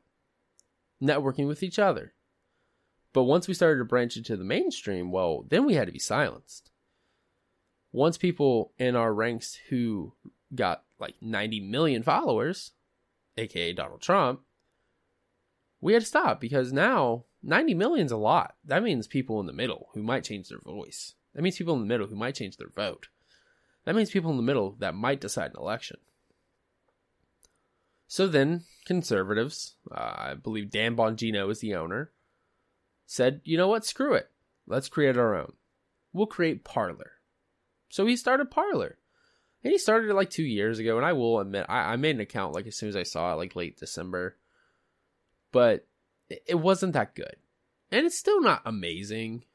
networking 1.01 1.47
with 1.47 1.63
each 1.63 1.79
other. 1.79 2.13
But 3.13 3.23
once 3.23 3.47
we 3.47 3.53
started 3.53 3.79
to 3.79 3.85
branch 3.85 4.17
into 4.17 4.35
the 4.35 4.43
mainstream, 4.43 5.11
well, 5.11 5.45
then 5.47 5.65
we 5.65 5.75
had 5.75 5.87
to 5.87 5.93
be 5.93 5.99
silenced. 5.99 6.69
Once 7.91 8.17
people 8.17 8.73
in 8.77 8.95
our 8.95 9.13
ranks 9.13 9.57
who 9.69 10.13
got 10.53 10.83
like 10.99 11.15
90 11.21 11.61
million 11.61 12.03
followers, 12.03 12.73
aka 13.37 13.71
Donald 13.73 14.01
Trump, 14.01 14.41
we 15.79 15.93
had 15.93 16.01
to 16.01 16.07
stop 16.07 16.41
because 16.41 16.73
now 16.73 17.23
90 17.45 17.75
million 17.75 18.05
is 18.07 18.11
a 18.11 18.17
lot. 18.17 18.55
That 18.65 18.83
means 18.83 19.07
people 19.07 19.39
in 19.39 19.45
the 19.45 19.53
middle 19.53 19.89
who 19.93 20.01
might 20.01 20.23
change 20.23 20.49
their 20.49 20.59
voice. 20.59 21.13
That 21.35 21.43
means 21.43 21.57
people 21.57 21.75
in 21.75 21.79
the 21.79 21.85
middle 21.85 22.07
who 22.07 22.15
might 22.15 22.35
change 22.35 22.57
their 22.57 22.71
vote. 22.75 23.07
That 23.85 23.95
means 23.95 24.09
people 24.09 24.31
in 24.31 24.37
the 24.37 24.43
middle 24.43 24.75
that 24.79 24.95
might 24.95 25.21
decide 25.21 25.51
an 25.51 25.59
election. 25.59 25.97
So 28.07 28.27
then, 28.27 28.63
conservatives, 28.85 29.75
uh, 29.91 30.13
I 30.17 30.33
believe 30.33 30.71
Dan 30.71 30.95
Bongino 30.95 31.51
is 31.51 31.59
the 31.59 31.75
owner, 31.75 32.11
said, 33.05 33.41
you 33.43 33.57
know 33.57 33.67
what, 33.67 33.85
screw 33.85 34.13
it. 34.13 34.29
Let's 34.65 34.89
create 34.89 35.17
our 35.17 35.35
own. 35.35 35.53
We'll 36.13 36.25
create 36.25 36.63
Parler. 36.63 37.11
So 37.89 38.07
he 38.07 38.15
started 38.15 38.49
Parler. 38.49 38.97
And 39.63 39.71
he 39.71 39.77
started 39.77 40.09
it 40.09 40.15
like 40.15 40.29
two 40.29 40.43
years 40.43 40.79
ago. 40.79 40.97
And 40.97 41.05
I 41.05 41.13
will 41.13 41.39
admit, 41.39 41.65
I, 41.69 41.93
I 41.93 41.95
made 41.95 42.15
an 42.15 42.21
account 42.21 42.53
like 42.53 42.65
as 42.67 42.75
soon 42.75 42.89
as 42.89 42.95
I 42.95 43.03
saw 43.03 43.33
it, 43.33 43.37
like 43.37 43.55
late 43.55 43.77
December. 43.77 44.37
But 45.51 45.87
it, 46.29 46.59
wasn't 46.59 46.93
that 46.93 47.15
good. 47.15 47.35
And 47.91 48.05
it's 48.05 48.17
still 48.17 48.41
not 48.41 48.61
amazing. 48.65 49.45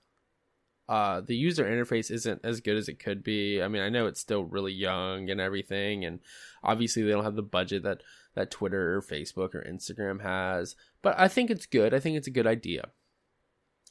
Uh, 0.88 1.20
the 1.20 1.36
user 1.36 1.64
interface 1.64 2.10
isn't 2.10 2.40
as 2.44 2.60
good 2.60 2.76
as 2.76 2.88
it 2.88 2.98
could 2.98 3.22
be. 3.22 3.62
I 3.62 3.68
mean, 3.68 3.82
I 3.82 3.88
know 3.88 4.06
it's 4.06 4.20
still 4.20 4.44
really 4.44 4.72
young 4.72 5.30
and 5.30 5.40
everything, 5.40 6.04
and 6.04 6.20
obviously 6.62 7.02
they 7.02 7.10
don't 7.10 7.24
have 7.24 7.36
the 7.36 7.42
budget 7.42 7.82
that 7.84 8.02
that 8.34 8.50
Twitter 8.50 8.96
or 8.96 9.02
Facebook 9.02 9.54
or 9.54 9.64
Instagram 9.68 10.22
has. 10.22 10.76
But 11.02 11.18
I 11.18 11.28
think 11.28 11.50
it's 11.50 11.66
good. 11.66 11.94
I 11.94 12.00
think 12.00 12.16
it's 12.16 12.28
a 12.28 12.32
good 12.32 12.46
idea. 12.46 12.90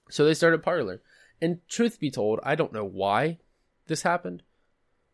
So 0.09 0.25
they 0.25 0.33
started 0.33 0.63
Parler. 0.63 1.01
And 1.41 1.59
truth 1.67 1.99
be 1.99 2.11
told, 2.11 2.39
I 2.43 2.55
don't 2.55 2.73
know 2.73 2.85
why 2.85 3.39
this 3.87 4.01
happened, 4.01 4.43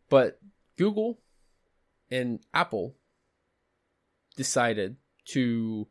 but 0.09 0.39
Google 0.77 1.19
and 2.09 2.39
Apple 2.53 2.95
decided 4.35 4.97
to 5.25 5.87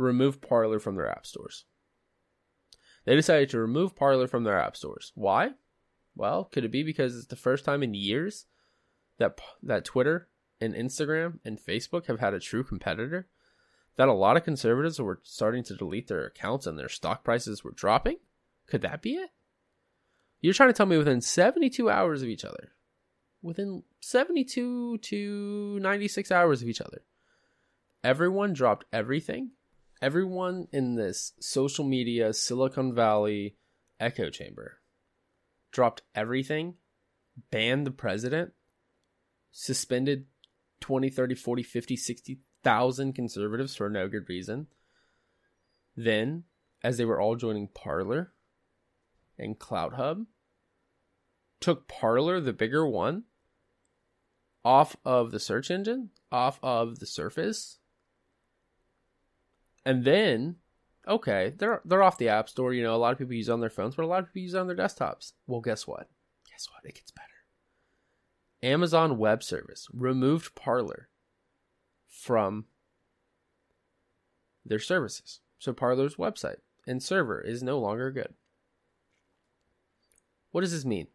remove 0.00 0.40
Parler 0.40 0.78
from 0.78 0.96
their 0.96 1.08
app 1.08 1.26
stores. 1.26 1.64
They 3.04 3.14
decided 3.16 3.50
to 3.50 3.58
remove 3.58 3.96
Parler 3.96 4.26
from 4.26 4.44
their 4.44 4.58
app 4.58 4.76
stores. 4.76 5.12
Why? 5.14 5.50
Well, 6.14 6.44
could 6.44 6.64
it 6.64 6.72
be 6.72 6.82
because 6.82 7.16
it's 7.16 7.26
the 7.26 7.36
first 7.36 7.64
time 7.64 7.82
in 7.82 7.94
years 7.94 8.46
that 9.18 9.40
that 9.62 9.84
Twitter 9.84 10.28
and 10.60 10.74
Instagram 10.74 11.38
and 11.44 11.58
Facebook 11.58 12.06
have 12.06 12.20
had 12.20 12.34
a 12.34 12.40
true 12.40 12.64
competitor? 12.64 13.28
That 13.96 14.08
a 14.08 14.12
lot 14.12 14.36
of 14.36 14.44
conservatives 14.44 15.00
were 15.00 15.20
starting 15.22 15.62
to 15.64 15.74
delete 15.74 16.08
their 16.08 16.24
accounts 16.24 16.66
and 16.66 16.78
their 16.78 16.88
stock 16.88 17.24
prices 17.24 17.64
were 17.64 17.72
dropping? 17.72 18.16
Could 18.66 18.82
that 18.82 19.02
be 19.02 19.14
it? 19.14 19.30
You're 20.40 20.54
trying 20.54 20.70
to 20.70 20.74
tell 20.74 20.86
me 20.86 20.96
within 20.96 21.20
72 21.20 21.90
hours 21.90 22.22
of 22.22 22.28
each 22.28 22.44
other, 22.44 22.72
within 23.42 23.82
72 24.00 24.98
to 24.98 25.78
96 25.80 26.32
hours 26.32 26.62
of 26.62 26.68
each 26.68 26.80
other, 26.80 27.02
everyone 28.02 28.52
dropped 28.52 28.86
everything. 28.92 29.50
Everyone 30.02 30.66
in 30.72 30.94
this 30.94 31.34
social 31.40 31.84
media 31.84 32.32
Silicon 32.32 32.94
Valley 32.94 33.56
echo 33.98 34.30
chamber 34.30 34.78
dropped 35.72 36.02
everything, 36.14 36.74
banned 37.50 37.86
the 37.86 37.90
president, 37.90 38.52
suspended 39.52 40.24
20, 40.80 41.10
30, 41.10 41.34
40, 41.34 41.62
50, 41.62 41.96
60,000 41.96 43.12
conservatives 43.12 43.76
for 43.76 43.90
no 43.90 44.08
good 44.08 44.28
reason. 44.28 44.68
Then, 45.96 46.44
as 46.82 46.96
they 46.96 47.04
were 47.04 47.20
all 47.20 47.36
joining 47.36 47.68
Parler, 47.68 48.32
and 49.38 49.58
CloutHub 49.58 50.26
took 51.60 51.88
Parler, 51.88 52.40
the 52.40 52.54
bigger 52.54 52.86
one, 52.86 53.24
off 54.64 54.96
of 55.04 55.30
the 55.30 55.40
search 55.40 55.70
engine, 55.70 56.10
off 56.32 56.58
of 56.62 57.00
the 57.00 57.06
surface. 57.06 57.79
And 59.90 60.04
then, 60.04 60.54
okay, 61.08 61.52
they're 61.58 61.82
they're 61.84 62.04
off 62.04 62.16
the 62.16 62.28
app 62.28 62.48
store. 62.48 62.72
You 62.72 62.84
know, 62.84 62.94
a 62.94 62.96
lot 62.96 63.10
of 63.10 63.18
people 63.18 63.34
use 63.34 63.48
on 63.48 63.58
their 63.58 63.68
phones, 63.68 63.96
but 63.96 64.04
a 64.04 64.06
lot 64.06 64.20
of 64.20 64.26
people 64.26 64.42
use 64.42 64.54
on 64.54 64.68
their 64.68 64.76
desktops. 64.76 65.32
Well, 65.48 65.60
guess 65.60 65.84
what? 65.84 66.08
Guess 66.48 66.68
what? 66.72 66.88
It 66.88 66.94
gets 66.94 67.10
better. 67.10 67.26
Amazon 68.62 69.18
Web 69.18 69.42
Service 69.42 69.88
removed 69.92 70.54
Parler 70.54 71.08
from 72.06 72.66
their 74.64 74.78
services. 74.78 75.40
So 75.58 75.72
Parler's 75.72 76.14
website 76.14 76.58
and 76.86 77.02
server 77.02 77.40
is 77.40 77.60
no 77.60 77.80
longer 77.80 78.12
good. 78.12 78.34
What 80.52 80.60
does 80.60 80.70
this 80.70 80.84
mean? 80.84 81.08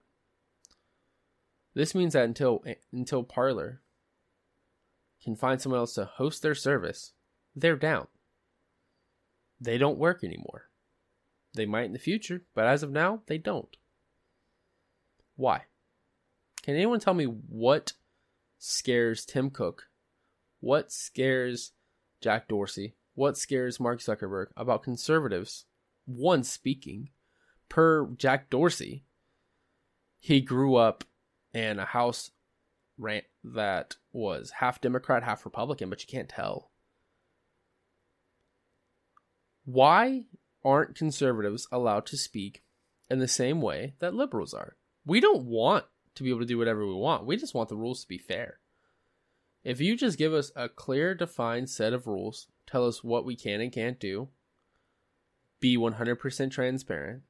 This 1.73 1.95
means 1.95 2.11
that 2.11 2.25
until 2.25 2.61
until 2.91 3.23
Parler 3.23 3.79
can 5.23 5.37
find 5.37 5.61
someone 5.61 5.79
else 5.79 5.93
to 5.93 6.03
host 6.03 6.41
their 6.41 6.55
service, 6.55 7.13
they're 7.55 7.77
down. 7.77 8.07
They 9.59 9.77
don't 9.77 9.97
work 9.97 10.23
anymore. 10.23 10.69
They 11.53 11.65
might 11.65 11.85
in 11.85 11.93
the 11.93 11.99
future, 11.99 12.43
but 12.53 12.67
as 12.67 12.83
of 12.83 12.91
now, 12.91 13.21
they 13.27 13.37
don't. 13.37 13.75
Why? 15.35 15.63
Can 16.63 16.75
anyone 16.75 16.99
tell 16.99 17.13
me 17.13 17.25
what 17.25 17.93
scares 18.57 19.25
Tim 19.25 19.49
Cook? 19.49 19.87
What 20.59 20.91
scares 20.91 21.71
Jack 22.21 22.47
Dorsey? 22.47 22.95
What 23.13 23.37
scares 23.37 23.79
Mark 23.79 23.99
Zuckerberg 23.99 24.47
about 24.57 24.83
conservatives? 24.83 25.65
One 26.05 26.43
speaking 26.43 27.09
per 27.69 28.07
Jack 28.17 28.49
Dorsey 28.49 29.05
he 30.25 30.41
grew 30.41 30.73
up 30.73 31.03
in 31.53 31.77
a 31.77 31.85
house 31.85 32.31
rant 32.97 33.25
that 33.43 33.97
was 34.11 34.49
half 34.57 34.81
Democrat, 34.81 35.21
half 35.21 35.45
Republican, 35.45 35.87
but 35.87 36.01
you 36.01 36.07
can't 36.07 36.29
tell. 36.29 36.71
Why 39.65 40.25
aren't 40.63 40.95
conservatives 40.95 41.67
allowed 41.71 42.05
to 42.07 42.17
speak 42.17 42.63
in 43.09 43.19
the 43.19 43.27
same 43.27 43.61
way 43.61 43.95
that 43.99 44.13
liberals 44.13 44.53
are? 44.53 44.77
We 45.05 45.19
don't 45.19 45.45
want 45.45 45.85
to 46.15 46.23
be 46.23 46.29
able 46.29 46.39
to 46.39 46.45
do 46.45 46.57
whatever 46.57 46.85
we 46.85 46.93
want. 46.93 47.25
We 47.25 47.37
just 47.37 47.53
want 47.53 47.69
the 47.69 47.75
rules 47.75 48.01
to 48.01 48.07
be 48.07 48.17
fair. 48.17 48.59
If 49.63 49.81
you 49.81 49.97
just 49.97 50.17
give 50.17 50.33
us 50.33 50.51
a 50.55 50.69
clear, 50.69 51.15
defined 51.15 51.69
set 51.69 51.93
of 51.93 52.07
rules, 52.07 52.47
tell 52.67 52.87
us 52.87 53.03
what 53.03 53.25
we 53.25 53.35
can 53.35 53.61
and 53.61 53.71
can't 53.71 53.99
do, 53.99 54.29
be 55.59 55.75
100% 55.75 56.51
transparent, 56.51 57.23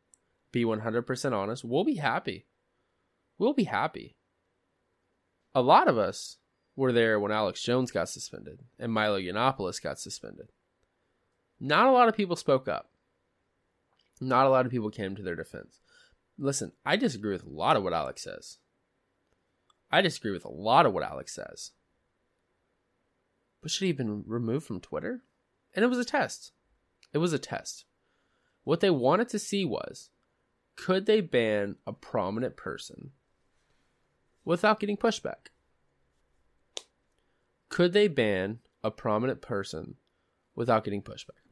be 0.51 0.65
100% 0.65 1.31
honest, 1.33 1.63
we'll 1.63 1.85
be 1.85 1.95
happy 1.95 2.45
we'll 3.37 3.53
be 3.53 3.65
happy. 3.65 4.15
A 5.53 5.61
lot 5.61 5.87
of 5.87 5.97
us 5.97 6.37
were 6.75 6.91
there 6.91 7.19
when 7.19 7.31
Alex 7.31 7.61
Jones 7.61 7.91
got 7.91 8.09
suspended 8.09 8.61
and 8.77 8.91
Milo 8.91 9.19
Yiannopoulos 9.19 9.81
got 9.81 9.99
suspended. 9.99 10.49
Not 11.59 11.87
a 11.87 11.91
lot 11.91 12.07
of 12.07 12.15
people 12.15 12.35
spoke 12.35 12.67
up. 12.67 12.89
Not 14.21 14.45
a 14.45 14.49
lot 14.49 14.65
of 14.65 14.71
people 14.71 14.89
came 14.89 15.15
to 15.15 15.23
their 15.23 15.35
defense. 15.35 15.79
Listen, 16.37 16.71
I 16.85 16.95
disagree 16.95 17.33
with 17.33 17.45
a 17.45 17.49
lot 17.49 17.77
of 17.77 17.83
what 17.83 17.93
Alex 17.93 18.23
says. 18.23 18.57
I 19.91 20.01
disagree 20.01 20.31
with 20.31 20.45
a 20.45 20.51
lot 20.51 20.85
of 20.85 20.93
what 20.93 21.03
Alex 21.03 21.33
says. 21.33 21.71
But 23.61 23.71
should 23.71 23.83
he 23.83 23.89
have 23.89 23.97
been 23.97 24.23
removed 24.25 24.65
from 24.65 24.79
Twitter? 24.79 25.23
And 25.73 25.83
it 25.83 25.87
was 25.87 25.97
a 25.97 26.05
test. 26.05 26.51
It 27.13 27.19
was 27.19 27.33
a 27.33 27.39
test. 27.39 27.85
What 28.63 28.79
they 28.79 28.89
wanted 28.89 29.29
to 29.29 29.39
see 29.39 29.63
was 29.63 30.09
could 30.75 31.05
they 31.05 31.21
ban 31.21 31.75
a 31.87 31.93
prominent 31.93 32.57
person 32.57 33.11
without 34.43 34.79
getting 34.79 34.97
pushback? 34.97 35.47
Could 37.69 37.93
they 37.93 38.07
ban 38.07 38.59
a 38.83 38.91
prominent 38.91 39.41
person 39.41 39.95
without 40.55 40.83
getting 40.83 41.01
pushback? 41.01 41.44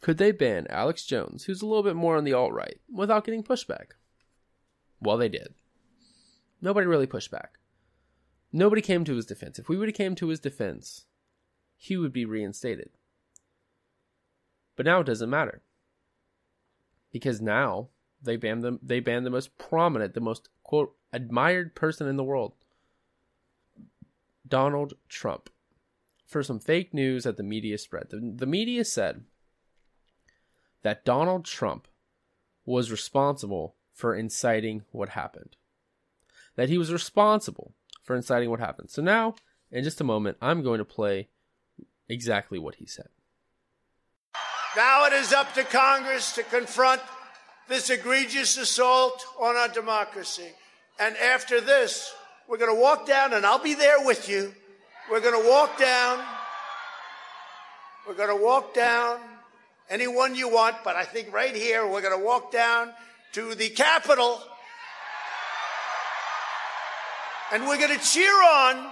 Could 0.00 0.18
they 0.18 0.32
ban 0.32 0.66
Alex 0.68 1.04
Jones, 1.04 1.44
who's 1.44 1.62
a 1.62 1.66
little 1.66 1.82
bit 1.82 1.96
more 1.96 2.16
on 2.16 2.24
the 2.24 2.32
alt 2.32 2.52
right, 2.52 2.80
without 2.92 3.24
getting 3.24 3.42
pushback? 3.42 3.92
Well, 5.00 5.16
they 5.16 5.28
did. 5.28 5.54
Nobody 6.60 6.86
really 6.86 7.06
pushed 7.06 7.30
back. 7.30 7.58
Nobody 8.52 8.80
came 8.80 9.04
to 9.04 9.16
his 9.16 9.26
defense. 9.26 9.58
If 9.58 9.68
we 9.68 9.76
would 9.76 9.88
have 9.88 9.96
came 9.96 10.14
to 10.16 10.28
his 10.28 10.40
defense, 10.40 11.04
he 11.76 11.96
would 11.96 12.12
be 12.12 12.24
reinstated. 12.24 12.90
But 14.76 14.86
now 14.86 15.00
it 15.00 15.06
doesn't 15.06 15.30
matter. 15.30 15.62
Because 17.12 17.40
now 17.40 17.88
they 18.22 18.36
banned 18.36 18.62
them 18.62 18.78
they 18.82 19.00
banned 19.00 19.26
the 19.26 19.30
most 19.30 19.56
prominent, 19.58 20.14
the 20.14 20.20
most 20.20 20.48
quote 20.62 20.94
admired 21.12 21.74
person 21.74 22.08
in 22.08 22.16
the 22.16 22.24
world. 22.24 22.54
Donald 24.46 24.94
Trump. 25.08 25.50
For 26.26 26.42
some 26.42 26.58
fake 26.58 26.92
news 26.92 27.24
that 27.24 27.36
the 27.36 27.42
media 27.42 27.78
spread. 27.78 28.10
The, 28.10 28.34
the 28.34 28.46
media 28.46 28.84
said 28.84 29.24
that 30.86 31.04
Donald 31.04 31.44
Trump 31.44 31.88
was 32.64 32.92
responsible 32.92 33.74
for 33.92 34.14
inciting 34.14 34.84
what 34.92 35.08
happened. 35.08 35.56
That 36.54 36.68
he 36.68 36.78
was 36.78 36.92
responsible 36.92 37.74
for 38.04 38.14
inciting 38.14 38.50
what 38.50 38.60
happened. 38.60 38.90
So 38.90 39.02
now, 39.02 39.34
in 39.72 39.82
just 39.82 40.00
a 40.00 40.04
moment, 40.04 40.36
I'm 40.40 40.62
going 40.62 40.78
to 40.78 40.84
play 40.84 41.26
exactly 42.08 42.60
what 42.60 42.76
he 42.76 42.86
said. 42.86 43.08
Now 44.76 45.06
it 45.06 45.12
is 45.12 45.32
up 45.32 45.52
to 45.54 45.64
Congress 45.64 46.32
to 46.36 46.44
confront 46.44 47.02
this 47.68 47.90
egregious 47.90 48.56
assault 48.56 49.24
on 49.40 49.56
our 49.56 49.68
democracy. 49.68 50.52
And 51.00 51.16
after 51.16 51.60
this, 51.60 52.14
we're 52.48 52.58
going 52.58 52.72
to 52.72 52.80
walk 52.80 53.06
down, 53.08 53.32
and 53.32 53.44
I'll 53.44 53.58
be 53.58 53.74
there 53.74 54.04
with 54.04 54.28
you. 54.28 54.54
We're 55.10 55.20
going 55.20 55.42
to 55.42 55.50
walk 55.50 55.80
down. 55.80 56.24
We're 58.06 58.14
going 58.14 58.38
to 58.38 58.40
walk 58.40 58.72
down 58.72 59.18
anyone 59.90 60.34
you 60.34 60.48
want, 60.48 60.76
but 60.84 60.96
I 60.96 61.04
think 61.04 61.32
right 61.32 61.54
here 61.54 61.86
we're 61.86 62.02
going 62.02 62.18
to 62.18 62.24
walk 62.24 62.52
down 62.52 62.92
to 63.32 63.54
the 63.54 63.68
Capitol 63.68 64.40
and 67.52 67.66
we're 67.66 67.78
going 67.78 67.96
to 67.96 68.04
cheer 68.04 68.32
on 68.32 68.90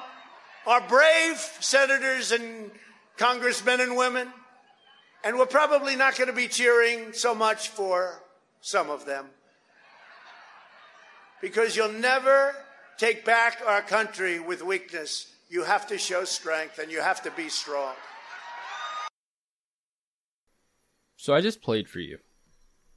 our 0.67 0.81
brave 0.81 1.39
senators 1.61 2.31
and 2.31 2.71
congressmen 3.17 3.81
and 3.81 3.97
women. 3.97 4.29
And 5.25 5.39
we're 5.39 5.47
probably 5.47 5.97
not 5.97 6.17
going 6.17 6.29
to 6.29 6.35
be 6.35 6.49
cheering 6.49 7.13
so 7.13 7.35
much 7.35 7.71
for 7.71 8.23
some 8.61 8.91
of 8.91 9.07
them. 9.07 9.27
Because 11.41 11.77
you'll 11.77 11.93
never 11.93 12.55
take 12.99 13.25
back 13.25 13.61
our 13.67 13.83
country 13.83 14.39
with 14.39 14.63
weakness. 14.63 15.31
You 15.49 15.65
have 15.65 15.87
to 15.89 15.99
show 15.99 16.25
strength 16.25 16.79
and 16.79 16.93
you 16.93 17.01
have 17.01 17.23
to 17.23 17.31
be 17.33 17.49
strong. 17.49 17.95
So 21.25 21.33
I 21.33 21.41
just 21.41 21.63
played 21.63 21.89
for 21.89 22.01
you 22.01 22.19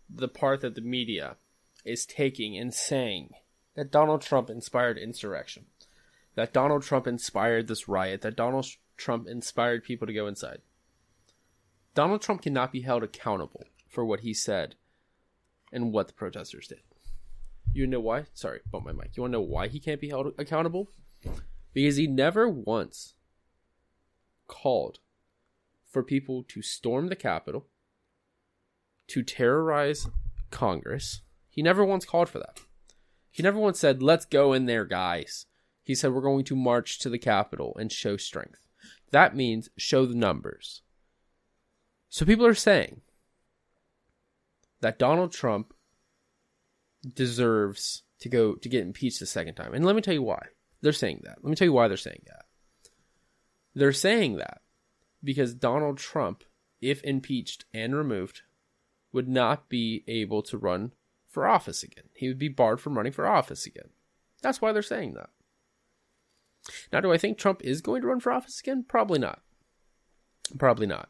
the 0.10 0.28
part 0.28 0.60
that 0.60 0.76
the 0.76 0.82
media 0.82 1.38
is 1.86 2.06
taking 2.06 2.58
and 2.58 2.74
saying 2.74 3.30
that 3.76 3.90
Donald 3.90 4.22
Trump 4.22 4.50
inspired 4.50 4.98
insurrection, 4.98 5.68
that 6.36 6.52
Donald 6.52 6.84
Trump 6.84 7.08
inspired 7.08 7.70
this 7.70 7.88
riot, 7.88 8.24
that 8.24 8.36
Donald 8.36 8.68
Trump 8.98 9.30
inspired 9.30 9.86
people 9.86 10.06
to 10.06 10.12
go 10.12 10.28
inside. 10.28 10.60
Donald 11.96 12.22
Trump 12.22 12.42
cannot 12.42 12.74
be 12.74 12.82
held 12.82 13.02
accountable 13.02 13.64
for 13.88 14.04
what 14.04 14.20
he 14.20 14.34
said 14.34 14.76
and 15.72 15.94
what 15.94 16.08
the 16.08 16.14
protesters 16.14 16.68
did. 16.68 16.82
You 17.72 17.88
know 17.88 18.02
why? 18.02 18.26
Sorry, 18.34 18.60
bump 18.70 18.88
my 18.88 18.92
mic. 18.92 19.12
You 19.16 19.22
want 19.22 19.32
to 19.32 19.38
know 19.38 19.42
why 19.42 19.70
he 19.70 19.80
can't 19.80 20.02
be 20.02 20.10
held 20.10 20.34
accountable? 20.38 20.90
Because 21.74 21.96
he 21.96 22.08
never 22.08 22.50
once 22.50 23.14
called 24.50 25.00
for 25.90 26.04
people 26.04 26.44
to 26.50 26.62
storm 26.62 27.08
the 27.08 27.16
Capitol, 27.16 27.68
to 29.08 29.24
terrorize 29.24 30.08
Congress. 30.52 31.22
He 31.50 31.62
never 31.62 31.86
once 31.86 32.06
called 32.06 32.30
for 32.30 32.40
that. 32.40 32.60
He 33.32 33.44
never 33.44 33.60
once 33.60 33.80
said, 33.80 34.02
let's 34.02 34.26
go 34.26 34.54
in 34.54 34.66
there, 34.66 34.86
guys. 34.86 35.46
He 35.84 35.96
said, 35.96 36.12
we're 36.12 36.22
going 36.22 36.44
to 36.46 36.56
march 36.56 37.00
to 37.00 37.10
the 37.10 37.20
Capitol 37.20 37.76
and 37.80 37.92
show 37.92 38.18
strength. 38.18 38.68
That 39.12 39.36
means 39.36 39.70
show 39.78 40.06
the 40.06 40.16
numbers. 40.16 40.82
So 42.10 42.26
people 42.26 42.46
are 42.46 42.54
saying 42.54 43.02
that 44.82 45.00
Donald 45.00 45.32
Trump 45.32 45.74
deserves 47.14 48.04
to 48.20 48.30
go 48.30 48.56
to 48.56 48.70
get 48.70 48.82
impeached 48.84 49.22
a 49.22 49.26
second 49.26 49.56
time. 49.56 49.74
And 49.74 49.86
let 49.86 49.96
me 49.96 50.02
tell 50.02 50.14
you 50.14 50.24
why. 50.24 50.48
They're 50.82 50.94
saying 50.94 51.22
that. 51.24 51.38
Let 51.42 51.50
me 51.50 51.56
tell 51.56 51.68
you 51.68 51.74
why 51.74 51.88
they're 51.88 51.98
saying 51.98 52.24
that. 52.28 52.46
They're 53.74 53.94
saying 53.94 54.38
that 54.38 54.62
because 55.24 55.54
Donald 55.54 55.98
Trump, 55.98 56.44
if 56.82 57.04
impeached 57.04 57.66
and 57.74 57.96
removed, 57.96 58.42
would 59.12 59.28
not 59.28 59.70
be 59.70 60.04
able 60.08 60.42
to 60.44 60.58
run 60.58 60.94
for 61.28 61.48
office 61.48 61.84
again. 61.84 62.06
He 62.16 62.28
would 62.28 62.40
be 62.40 62.50
barred 62.50 62.82
from 62.82 62.98
running 62.98 63.12
for 63.12 63.28
office 63.28 63.66
again. 63.66 63.90
That's 64.42 64.62
why 64.62 64.72
they're 64.72 64.82
saying 64.82 65.14
that. 65.14 65.30
Now, 66.92 67.00
do 67.00 67.12
I 67.12 67.18
think 67.18 67.38
Trump 67.38 67.62
is 67.64 67.82
going 67.82 68.02
to 68.02 68.08
run 68.08 68.20
for 68.20 68.32
office 68.32 68.60
again? 68.60 68.86
Probably 68.88 69.20
not. 69.20 69.42
Probably 70.58 70.88
not. 70.88 71.10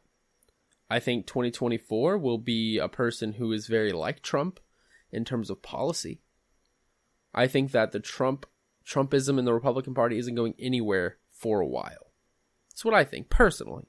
I 0.90 1.00
think 1.00 1.28
2024 1.28 2.18
will 2.18 2.38
be 2.38 2.78
a 2.78 2.88
person 2.88 3.34
who 3.34 3.52
is 3.52 3.68
very 3.68 3.92
like 3.92 4.22
Trump 4.22 4.60
in 5.12 5.26
terms 5.26 5.50
of 5.50 5.62
policy. 5.62 6.22
I 7.34 7.48
think 7.48 7.72
that 7.72 7.92
the 7.92 8.00
Trump 8.00 8.46
Trumpism 8.86 9.38
in 9.38 9.44
the 9.44 9.54
Republican 9.54 9.94
Party 9.94 10.18
isn't 10.18 10.36
going 10.36 10.54
anywhere 10.58 11.18
for 11.30 11.60
a 11.60 11.68
while. 11.68 12.14
That's 12.70 12.86
what 12.86 12.94
I 12.94 13.04
think 13.04 13.30
personally. 13.30 13.86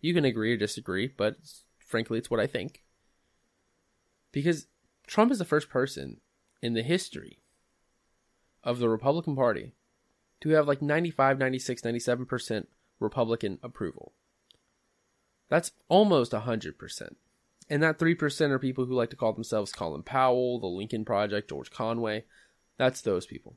You 0.00 0.14
can 0.14 0.24
agree 0.24 0.52
or 0.52 0.56
disagree, 0.56 1.08
but 1.08 1.36
frankly, 1.78 2.18
it's 2.18 2.30
what 2.30 2.38
I 2.38 2.46
think. 2.46 2.83
Because 4.34 4.66
Trump 5.06 5.30
is 5.30 5.38
the 5.38 5.44
first 5.44 5.70
person 5.70 6.20
in 6.60 6.74
the 6.74 6.82
history 6.82 7.38
of 8.64 8.80
the 8.80 8.88
Republican 8.88 9.36
Party 9.36 9.74
to 10.40 10.48
have 10.50 10.66
like 10.66 10.82
95, 10.82 11.38
96, 11.38 11.82
97% 11.82 12.66
Republican 12.98 13.60
approval. 13.62 14.12
That's 15.48 15.70
almost 15.88 16.32
100%. 16.32 17.14
And 17.70 17.82
that 17.84 18.00
3% 18.00 18.50
are 18.50 18.58
people 18.58 18.86
who 18.86 18.94
like 18.94 19.10
to 19.10 19.16
call 19.16 19.32
themselves 19.32 19.70
Colin 19.70 20.02
Powell, 20.02 20.58
the 20.58 20.66
Lincoln 20.66 21.04
Project, 21.04 21.48
George 21.48 21.70
Conway. 21.70 22.24
That's 22.76 23.02
those 23.02 23.26
people. 23.26 23.56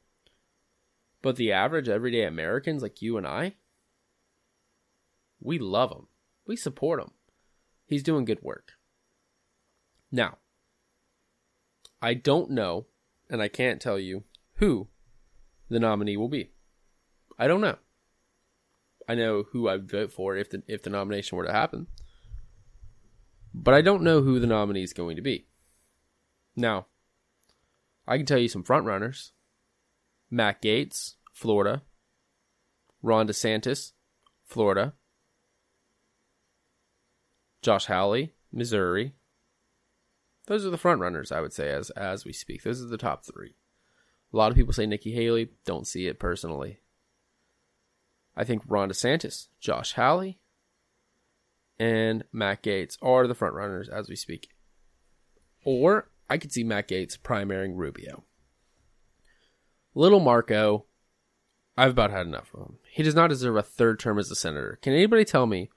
But 1.23 1.37
the 1.37 1.51
average 1.51 1.89
everyday 1.89 2.23
Americans 2.23 2.83
like 2.83 3.01
you 3.01 3.17
and 3.17 3.25
I, 3.25 3.55
we 5.41 5.57
love 5.57 5.91
him. 5.91 6.05
We 6.45 6.55
support 6.55 7.01
him. 7.01 7.13
He's 7.87 8.03
doing 8.03 8.25
good 8.25 8.43
work. 8.43 8.73
Now, 10.11 10.37
I 12.01 12.13
don't 12.13 12.51
know, 12.51 12.87
and 13.29 13.41
I 13.41 13.47
can't 13.47 13.81
tell 13.81 13.97
you 13.99 14.23
who 14.55 14.87
the 15.69 15.79
nominee 15.79 16.17
will 16.17 16.29
be. 16.29 16.51
I 17.39 17.47
don't 17.47 17.61
know. 17.61 17.77
I 19.07 19.15
know 19.15 19.45
who 19.51 19.69
I'd 19.69 19.89
vote 19.89 20.11
for 20.11 20.35
if 20.35 20.49
the 20.49 20.63
if 20.67 20.83
the 20.83 20.89
nomination 20.89 21.37
were 21.37 21.45
to 21.45 21.53
happen. 21.53 21.87
But 23.53 23.73
I 23.73 23.81
don't 23.81 24.03
know 24.03 24.21
who 24.21 24.39
the 24.39 24.47
nominee 24.47 24.83
is 24.83 24.93
going 24.93 25.15
to 25.15 25.21
be. 25.21 25.47
Now, 26.55 26.87
I 28.07 28.17
can 28.17 28.25
tell 28.25 28.37
you 28.37 28.49
some 28.49 28.63
front 28.63 28.85
runners. 28.85 29.31
Matt 30.29 30.61
Gaetz, 30.61 31.15
Florida. 31.33 31.83
Ron 33.01 33.27
DeSantis, 33.27 33.93
Florida. 34.45 34.93
Josh 37.61 37.85
Hawley, 37.85 38.33
Missouri. 38.51 39.13
Those 40.47 40.65
are 40.65 40.69
the 40.69 40.77
front 40.77 41.01
runners, 41.01 41.31
I 41.31 41.41
would 41.41 41.53
say, 41.53 41.69
as 41.69 41.89
as 41.91 42.25
we 42.25 42.33
speak. 42.33 42.63
Those 42.63 42.81
are 42.81 42.87
the 42.87 42.97
top 42.97 43.25
three. 43.25 43.55
A 44.33 44.37
lot 44.37 44.51
of 44.51 44.57
people 44.57 44.73
say 44.73 44.85
Nikki 44.85 45.11
Haley. 45.11 45.49
Don't 45.65 45.87
see 45.87 46.07
it 46.07 46.19
personally. 46.19 46.79
I 48.35 48.43
think 48.43 48.63
Ron 48.67 48.89
DeSantis, 48.89 49.47
Josh 49.59 49.93
Hawley, 49.93 50.39
and 51.79 52.23
Matt 52.31 52.63
Gaetz 52.63 52.97
are 53.01 53.27
the 53.27 53.35
front 53.35 53.55
runners 53.55 53.89
as 53.89 54.09
we 54.09 54.15
speak. 54.15 54.49
Or 55.63 56.09
I 56.29 56.37
could 56.37 56.51
see 56.51 56.63
Matt 56.63 56.87
Gaetz 56.87 57.17
primarying 57.17 57.75
Rubio. 57.75 58.23
Little 59.95 60.19
Marco, 60.19 60.85
I've 61.75 61.91
about 61.91 62.11
had 62.11 62.27
enough 62.27 62.51
of 62.53 62.61
him. 62.61 62.77
He 62.91 63.03
does 63.03 63.15
not 63.15 63.29
deserve 63.29 63.55
a 63.55 63.63
third 63.63 63.99
term 63.99 64.19
as 64.19 64.31
a 64.31 64.35
senator. 64.35 64.77
Can 64.81 64.93
anybody 64.93 65.25
tell 65.25 65.45
me 65.45 65.69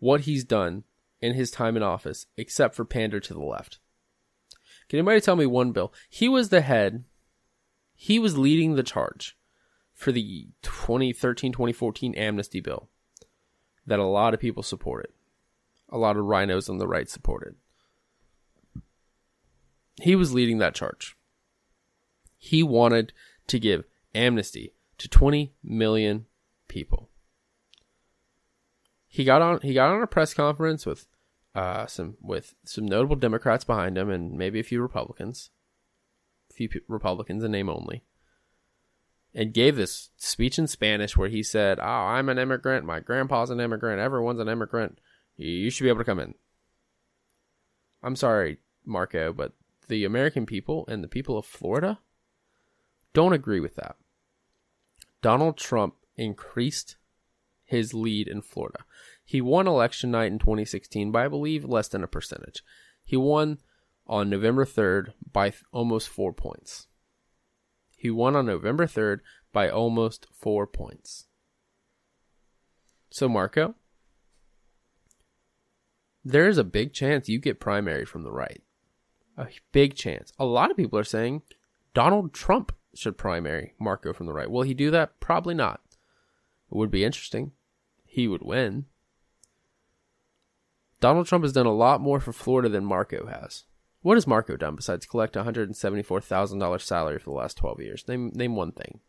what 0.00 0.22
he's 0.22 0.44
done 0.44 0.84
in 1.20 1.34
his 1.34 1.50
time 1.50 1.76
in 1.76 1.82
office 1.82 2.26
except 2.36 2.74
for 2.74 2.84
pander 2.84 3.20
to 3.20 3.32
the 3.32 3.40
left? 3.40 3.78
Can 4.88 4.98
anybody 4.98 5.20
tell 5.20 5.36
me 5.36 5.46
one 5.46 5.72
bill? 5.72 5.92
He 6.08 6.28
was 6.28 6.48
the 6.48 6.62
head, 6.62 7.04
he 7.94 8.18
was 8.18 8.38
leading 8.38 8.74
the 8.74 8.82
charge 8.82 9.36
for 9.92 10.12
the 10.12 10.48
2013 10.62 11.52
2014 11.52 12.14
amnesty 12.14 12.60
bill 12.60 12.88
that 13.86 13.98
a 13.98 14.04
lot 14.04 14.34
of 14.34 14.40
people 14.40 14.62
supported. 14.62 15.10
A 15.88 15.98
lot 15.98 16.16
of 16.16 16.24
RINOs 16.24 16.68
on 16.68 16.78
the 16.78 16.86
right 16.86 17.08
supported. 17.08 17.56
He 20.00 20.14
was 20.14 20.34
leading 20.34 20.58
that 20.58 20.74
charge. 20.74 21.16
He 22.36 22.62
wanted 22.62 23.12
to 23.48 23.58
give 23.58 23.84
amnesty 24.14 24.74
to 24.98 25.08
20 25.08 25.54
million 25.62 26.26
people. 26.68 27.08
he 29.08 29.24
got 29.24 29.42
on 29.42 29.60
he 29.62 29.74
got 29.74 29.90
on 29.90 30.02
a 30.02 30.06
press 30.06 30.34
conference 30.34 30.84
with 30.86 31.06
uh, 31.58 31.86
some 31.88 32.16
with 32.20 32.54
some 32.64 32.86
notable 32.86 33.16
Democrats 33.16 33.64
behind 33.64 33.98
him 33.98 34.10
and 34.10 34.38
maybe 34.38 34.60
a 34.60 34.64
few 34.64 34.80
Republicans, 34.80 35.50
a 36.52 36.54
few 36.54 36.68
Republicans 36.86 37.42
in 37.42 37.50
name 37.50 37.68
only, 37.68 38.04
and 39.34 39.52
gave 39.52 39.74
this 39.74 40.10
speech 40.16 40.56
in 40.56 40.68
Spanish 40.68 41.16
where 41.16 41.28
he 41.28 41.42
said, 41.42 41.80
"Oh, 41.80 41.82
I'm 41.82 42.28
an 42.28 42.38
immigrant. 42.38 42.86
My 42.86 43.00
grandpa's 43.00 43.50
an 43.50 43.58
immigrant. 43.58 44.00
Everyone's 44.00 44.38
an 44.38 44.48
immigrant. 44.48 45.00
You 45.36 45.68
should 45.70 45.82
be 45.82 45.88
able 45.88 45.98
to 45.98 46.04
come 46.04 46.20
in." 46.20 46.34
I'm 48.04 48.14
sorry, 48.14 48.58
Marco, 48.84 49.32
but 49.32 49.54
the 49.88 50.04
American 50.04 50.46
people 50.46 50.84
and 50.86 51.02
the 51.02 51.08
people 51.08 51.36
of 51.36 51.44
Florida 51.44 51.98
don't 53.14 53.32
agree 53.32 53.58
with 53.58 53.74
that. 53.74 53.96
Donald 55.22 55.56
Trump 55.56 55.96
increased 56.16 56.98
his 57.64 57.94
lead 57.94 58.28
in 58.28 58.42
Florida. 58.42 58.84
He 59.28 59.42
won 59.42 59.68
election 59.68 60.10
night 60.10 60.32
in 60.32 60.38
2016 60.38 61.12
by, 61.12 61.26
I 61.26 61.28
believe, 61.28 61.62
less 61.62 61.86
than 61.86 62.02
a 62.02 62.08
percentage. 62.08 62.62
He 63.04 63.14
won 63.14 63.58
on 64.06 64.30
November 64.30 64.64
3rd 64.64 65.12
by 65.30 65.52
almost 65.70 66.08
four 66.08 66.32
points. 66.32 66.86
He 67.94 68.08
won 68.08 68.34
on 68.34 68.46
November 68.46 68.86
3rd 68.86 69.18
by 69.52 69.68
almost 69.68 70.28
four 70.32 70.66
points. 70.66 71.26
So, 73.10 73.28
Marco, 73.28 73.74
there 76.24 76.48
is 76.48 76.56
a 76.56 76.64
big 76.64 76.94
chance 76.94 77.28
you 77.28 77.38
get 77.38 77.60
primary 77.60 78.06
from 78.06 78.22
the 78.22 78.32
right. 78.32 78.62
A 79.36 79.48
big 79.72 79.94
chance. 79.94 80.32
A 80.38 80.46
lot 80.46 80.70
of 80.70 80.76
people 80.78 80.98
are 80.98 81.04
saying 81.04 81.42
Donald 81.92 82.32
Trump 82.32 82.74
should 82.94 83.18
primary 83.18 83.74
Marco 83.78 84.14
from 84.14 84.24
the 84.24 84.32
right. 84.32 84.50
Will 84.50 84.62
he 84.62 84.72
do 84.72 84.90
that? 84.90 85.20
Probably 85.20 85.54
not. 85.54 85.82
It 86.72 86.78
would 86.78 86.90
be 86.90 87.04
interesting. 87.04 87.52
He 88.06 88.26
would 88.26 88.42
win. 88.42 88.86
Donald 91.00 91.26
Trump 91.26 91.44
has 91.44 91.52
done 91.52 91.66
a 91.66 91.72
lot 91.72 92.00
more 92.00 92.20
for 92.20 92.32
Florida 92.32 92.68
than 92.68 92.84
Marco 92.84 93.26
has. 93.26 93.64
What 94.02 94.16
has 94.16 94.26
Marco 94.26 94.56
done 94.56 94.76
besides 94.76 95.06
collect 95.06 95.36
a 95.36 95.42
$174,000 95.42 96.80
salary 96.80 97.18
for 97.18 97.30
the 97.30 97.36
last 97.36 97.56
12 97.56 97.80
years? 97.80 98.08
Name, 98.08 98.30
name 98.34 98.56
one 98.56 98.72
thing. 98.72 99.00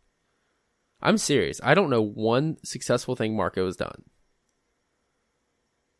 I'm 1.01 1.17
serious. 1.17 1.61
I 1.63 1.73
don't 1.73 1.89
know 1.89 2.01
one 2.01 2.57
successful 2.63 3.15
thing 3.15 3.35
Marco 3.35 3.65
has 3.65 3.75
done. 3.75 4.03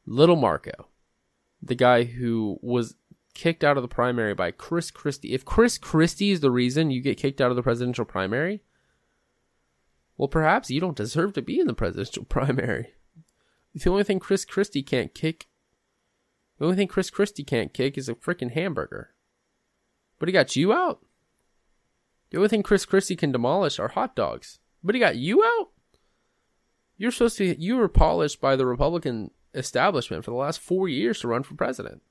Little 0.06 0.36
Marco, 0.36 0.88
the 1.62 1.76
guy 1.76 2.04
who 2.04 2.58
was 2.62 2.96
kicked 3.34 3.64
out 3.64 3.78
of 3.78 3.84
the 3.84 3.88
primary 3.88 4.34
by 4.34 4.52
Chris 4.52 4.92
Christie. 4.92 5.34
If 5.34 5.46
Chris 5.46 5.78
Christie 5.78 6.32
is 6.32 6.40
the 6.40 6.52
reason 6.52 6.92
you 6.92 7.02
get 7.02 7.18
kicked 7.18 7.40
out 7.40 7.52
of 7.52 7.56
the 7.56 7.64
presidential 7.64 8.06
primary, 8.06 8.64
well, 10.18 10.28
perhaps 10.28 10.70
you 10.70 10.82
don't 10.82 10.98
deserve 10.98 11.34
to 11.34 11.42
be 11.42 11.60
in 11.60 11.68
the 11.68 11.74
presidential 11.74 12.26
primary. 12.30 12.94
The 13.74 13.90
only 13.90 14.04
thing 14.04 14.20
Chris 14.20 14.46
Christie 14.46 14.84
can't 14.84 15.14
kick, 15.14 15.48
the 16.60 16.66
only 16.66 16.78
thing 16.78 16.88
Chris 16.88 17.10
Christie 17.10 17.44
can't 17.44 17.74
kick 17.74 17.98
is 17.98 18.08
a 18.08 18.14
freaking 18.14 18.52
hamburger. 18.52 19.16
But 20.20 20.30
he 20.30 20.34
got 20.34 20.56
you 20.56 20.74
out. 20.74 21.00
The 22.30 22.38
only 22.38 22.50
thing 22.50 22.62
Chris 22.62 22.86
Christie 22.86 23.16
can 23.16 23.32
demolish 23.32 23.80
are 23.80 23.88
hot 23.88 24.16
dogs. 24.16 24.60
But 24.84 24.94
he 24.94 25.00
got 25.00 25.16
you 25.16 25.44
out. 25.44 25.70
You're 26.98 27.12
supposed 27.12 27.38
to. 27.38 27.60
You 27.60 27.78
were 27.78 27.88
polished 27.88 28.40
by 28.40 28.56
the 28.56 28.66
Republican 28.66 29.32
establishment 29.54 30.24
for 30.24 30.32
the 30.32 30.38
last 30.38 30.60
four 30.60 30.88
years 30.88 31.22
to 31.22 31.28
run 31.28 31.44
for 31.44 31.56
president 31.56 32.02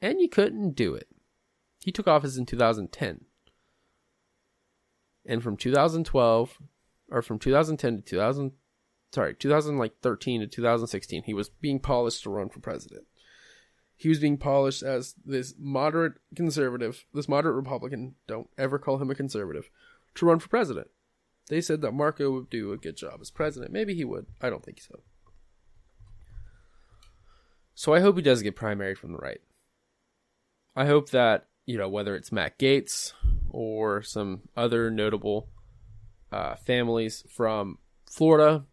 and 0.00 0.20
you 0.20 0.28
couldn't 0.28 0.74
do 0.74 0.94
it. 0.94 1.08
He 1.80 1.92
took 1.92 2.08
office 2.08 2.36
in 2.36 2.46
2010. 2.46 3.24
And 5.26 5.42
from 5.42 5.56
2012 5.56 6.58
or 7.10 7.22
from 7.22 7.38
2010 7.38 7.96
to 7.96 8.02
2000 8.02 8.52
sorry, 9.12 9.34
2013 9.34 10.40
to 10.40 10.46
2016, 10.46 11.22
he 11.24 11.34
was 11.34 11.48
being 11.48 11.80
polished 11.80 12.22
to 12.22 12.30
run 12.30 12.48
for 12.48 12.60
president. 12.60 13.04
He 13.98 14.08
was 14.08 14.20
being 14.20 14.38
polished 14.38 14.84
as 14.84 15.16
this 15.26 15.54
moderate 15.58 16.14
conservative, 16.36 17.04
this 17.12 17.28
moderate 17.28 17.56
Republican, 17.56 18.14
don't 18.28 18.48
ever 18.56 18.78
call 18.78 18.98
him 18.98 19.10
a 19.10 19.14
conservative, 19.14 19.68
to 20.14 20.24
run 20.24 20.38
for 20.38 20.48
president. 20.48 20.86
They 21.48 21.60
said 21.60 21.80
that 21.80 21.92
Marco 21.92 22.30
would 22.30 22.48
do 22.48 22.72
a 22.72 22.76
good 22.76 22.96
job 22.96 23.18
as 23.20 23.32
president. 23.32 23.72
Maybe 23.72 23.94
he 23.94 24.04
would. 24.04 24.26
I 24.40 24.50
don't 24.50 24.64
think 24.64 24.80
so. 24.80 25.00
So 27.74 27.92
I 27.92 27.98
hope 27.98 28.14
he 28.14 28.22
does 28.22 28.40
get 28.42 28.54
primaried 28.54 28.98
from 28.98 29.10
the 29.10 29.18
right. 29.18 29.40
I 30.76 30.86
hope 30.86 31.10
that, 31.10 31.48
you 31.66 31.76
know, 31.76 31.88
whether 31.88 32.14
it's 32.14 32.30
Matt 32.30 32.56
Gaetz 32.56 33.14
or 33.50 34.00
some 34.02 34.42
other 34.56 34.92
notable 34.92 35.48
uh, 36.30 36.54
families 36.54 37.24
from 37.28 37.78
Florida, 38.08 38.64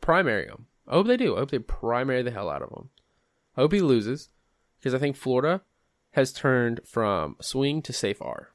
primary 0.00 0.46
him. 0.46 0.66
I 0.86 0.94
hope 0.94 1.08
they 1.08 1.16
do. 1.16 1.34
I 1.34 1.40
hope 1.40 1.50
they 1.50 1.58
primary 1.58 2.22
the 2.22 2.30
hell 2.30 2.48
out 2.48 2.62
of 2.62 2.70
him. 2.70 2.90
I 3.56 3.62
hope 3.62 3.72
he 3.72 3.80
loses 3.80 4.28
because 4.82 4.94
I 4.94 4.98
think 4.98 5.14
Florida 5.14 5.62
has 6.12 6.32
turned 6.32 6.80
from 6.84 7.36
swing 7.40 7.82
to 7.82 7.92
safe 7.92 8.20
R. 8.20 8.50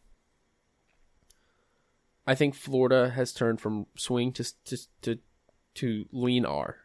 I 2.25 2.35
think 2.35 2.53
Florida 2.53 3.11
has 3.11 3.31
turned 3.31 3.61
from 3.61 3.87
swing 3.95 4.33
to 4.33 4.43
to 4.65 4.77
to, 5.03 5.19
to 5.75 6.05
lean 6.11 6.45
R. 6.45 6.79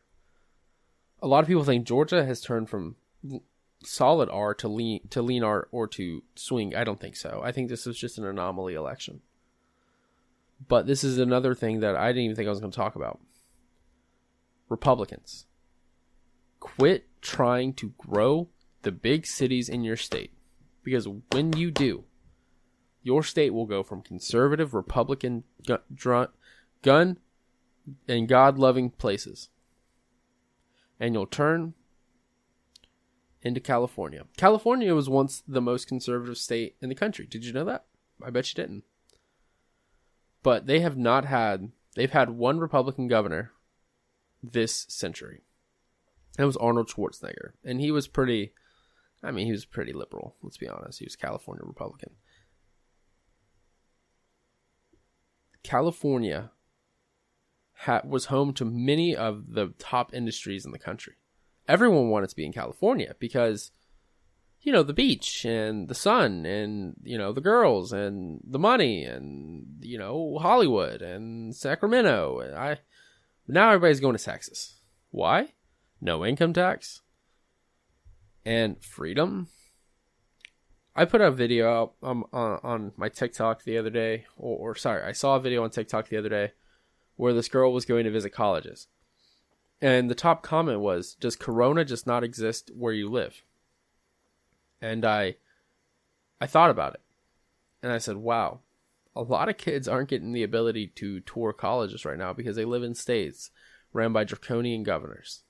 A 1.20 1.26
lot 1.26 1.40
of 1.40 1.48
people 1.48 1.64
think 1.64 1.86
Georgia 1.86 2.24
has 2.24 2.40
turned 2.40 2.70
from 2.70 2.94
solid 3.84 4.28
R 4.30 4.54
to 4.54 4.68
lean 4.68 5.08
to 5.10 5.20
lean 5.20 5.42
R 5.42 5.66
or 5.72 5.88
to 5.88 6.22
swing. 6.36 6.76
I 6.76 6.84
don't 6.84 7.00
think 7.00 7.16
so. 7.16 7.40
I 7.44 7.50
think 7.50 7.68
this 7.68 7.84
is 7.86 7.98
just 7.98 8.18
an 8.18 8.24
anomaly 8.24 8.74
election. 8.74 9.22
But 10.68 10.86
this 10.86 11.02
is 11.02 11.18
another 11.18 11.56
thing 11.56 11.80
that 11.80 11.96
I 11.96 12.08
didn't 12.12 12.24
even 12.26 12.36
think 12.36 12.46
I 12.46 12.50
was 12.50 12.60
going 12.60 12.70
to 12.70 12.76
talk 12.76 12.94
about. 12.94 13.18
Republicans, 14.68 15.46
quit 16.60 17.08
trying 17.20 17.74
to 17.74 17.92
grow 17.98 18.48
the 18.82 18.92
big 18.92 19.26
cities 19.26 19.68
in 19.68 19.84
your 19.84 19.96
state 19.96 20.32
because 20.82 21.06
when 21.30 21.52
you 21.54 21.70
do, 21.70 22.04
your 23.02 23.22
state 23.22 23.52
will 23.52 23.66
go 23.66 23.82
from 23.82 24.02
conservative 24.02 24.74
Republican 24.74 25.44
gun, 25.66 26.28
gun 26.82 27.18
and 28.08 28.28
God 28.28 28.58
loving 28.58 28.90
places. 28.90 29.48
And 31.00 31.14
you'll 31.14 31.26
turn 31.26 31.74
into 33.42 33.60
California. 33.60 34.24
California 34.36 34.94
was 34.94 35.08
once 35.08 35.42
the 35.46 35.60
most 35.60 35.88
conservative 35.88 36.38
state 36.38 36.76
in 36.80 36.88
the 36.88 36.94
country. 36.94 37.26
Did 37.26 37.44
you 37.44 37.52
know 37.52 37.64
that? 37.64 37.84
I 38.22 38.30
bet 38.30 38.48
you 38.48 38.62
didn't. 38.62 38.84
But 40.42 40.66
they 40.66 40.80
have 40.80 40.96
not 40.96 41.24
had, 41.24 41.70
they've 41.94 42.10
had 42.10 42.30
one 42.30 42.58
Republican 42.58 43.08
governor 43.08 43.52
this 44.42 44.86
century. 44.88 45.42
It 46.38 46.44
was 46.44 46.56
Arnold 46.56 46.88
Schwarzenegger. 46.88 47.52
And 47.64 47.80
he 47.80 47.90
was 47.90 48.08
pretty, 48.08 48.52
I 49.22 49.30
mean, 49.30 49.46
he 49.46 49.52
was 49.52 49.64
pretty 49.64 49.92
liberal, 49.92 50.36
let's 50.42 50.56
be 50.56 50.68
honest. 50.68 50.98
He 50.98 51.04
was 51.04 51.16
California 51.16 51.62
Republican. 51.64 52.12
California 55.62 56.50
ha- 57.74 58.02
was 58.04 58.26
home 58.26 58.52
to 58.54 58.64
many 58.64 59.14
of 59.14 59.52
the 59.52 59.74
top 59.78 60.12
industries 60.12 60.64
in 60.64 60.72
the 60.72 60.78
country 60.78 61.14
everyone 61.68 62.08
wanted 62.08 62.30
to 62.30 62.36
be 62.36 62.44
in 62.44 62.52
California 62.52 63.14
because 63.18 63.70
you 64.60 64.72
know 64.72 64.82
the 64.82 64.92
beach 64.92 65.44
and 65.44 65.88
the 65.88 65.94
sun 65.94 66.46
and 66.46 66.94
you 67.02 67.18
know 67.18 67.32
the 67.32 67.40
girls 67.40 67.92
and 67.92 68.40
the 68.44 68.58
money 68.58 69.04
and 69.04 69.66
you 69.80 69.98
know 69.98 70.38
Hollywood 70.40 71.02
and 71.02 71.54
Sacramento. 71.54 72.54
I 72.56 72.78
now 73.48 73.70
everybody's 73.70 74.00
going 74.00 74.16
to 74.16 74.24
Texas. 74.24 74.80
Why? 75.10 75.52
No 76.00 76.24
income 76.24 76.52
tax 76.52 77.00
and 78.44 78.82
freedom. 78.82 79.48
I 80.94 81.04
put 81.04 81.20
a 81.20 81.30
video 81.30 81.84
up 81.84 81.96
um, 82.02 82.24
on, 82.32 82.60
on 82.62 82.92
my 82.96 83.08
TikTok 83.08 83.64
the 83.64 83.78
other 83.78 83.90
day, 83.90 84.26
or, 84.36 84.70
or 84.70 84.74
sorry, 84.74 85.02
I 85.02 85.12
saw 85.12 85.36
a 85.36 85.40
video 85.40 85.64
on 85.64 85.70
TikTok 85.70 86.08
the 86.08 86.18
other 86.18 86.28
day 86.28 86.52
where 87.16 87.32
this 87.32 87.48
girl 87.48 87.72
was 87.72 87.84
going 87.84 88.04
to 88.04 88.10
visit 88.10 88.30
colleges 88.30 88.88
and 89.82 90.08
the 90.08 90.14
top 90.14 90.42
comment 90.44 90.80
was, 90.80 91.16
"Does 91.16 91.34
Corona 91.34 91.84
just 91.84 92.06
not 92.06 92.22
exist 92.22 92.70
where 92.72 92.92
you 92.92 93.10
live?" 93.10 93.42
And 94.80 95.04
I, 95.04 95.36
I 96.40 96.46
thought 96.46 96.70
about 96.70 96.94
it, 96.94 97.00
and 97.82 97.92
I 97.92 97.98
said, 97.98 98.16
"Wow, 98.16 98.60
a 99.16 99.22
lot 99.22 99.48
of 99.48 99.58
kids 99.58 99.88
aren't 99.88 100.08
getting 100.08 100.32
the 100.32 100.44
ability 100.44 100.86
to 100.94 101.20
tour 101.20 101.52
colleges 101.52 102.04
right 102.04 102.16
now 102.16 102.32
because 102.32 102.54
they 102.54 102.64
live 102.64 102.84
in 102.84 102.94
states 102.94 103.50
ran 103.92 104.12
by 104.12 104.24
draconian 104.24 104.84
governors, 104.84 105.42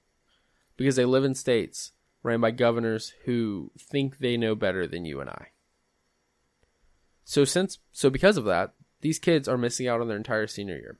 because 0.76 0.96
they 0.96 1.04
live 1.04 1.24
in 1.24 1.34
states 1.34 1.92
ran 2.22 2.40
by 2.40 2.50
governors 2.50 3.12
who 3.24 3.70
think 3.78 4.18
they 4.18 4.36
know 4.36 4.54
better 4.54 4.86
than 4.86 5.04
you 5.04 5.20
and 5.20 5.30
I." 5.30 5.48
So 7.24 7.44
since 7.44 7.78
so 7.92 8.10
because 8.10 8.36
of 8.36 8.44
that, 8.44 8.74
these 9.00 9.18
kids 9.18 9.48
are 9.48 9.58
missing 9.58 9.88
out 9.88 10.00
on 10.00 10.08
their 10.08 10.16
entire 10.16 10.46
senior 10.46 10.76
year. 10.76 10.98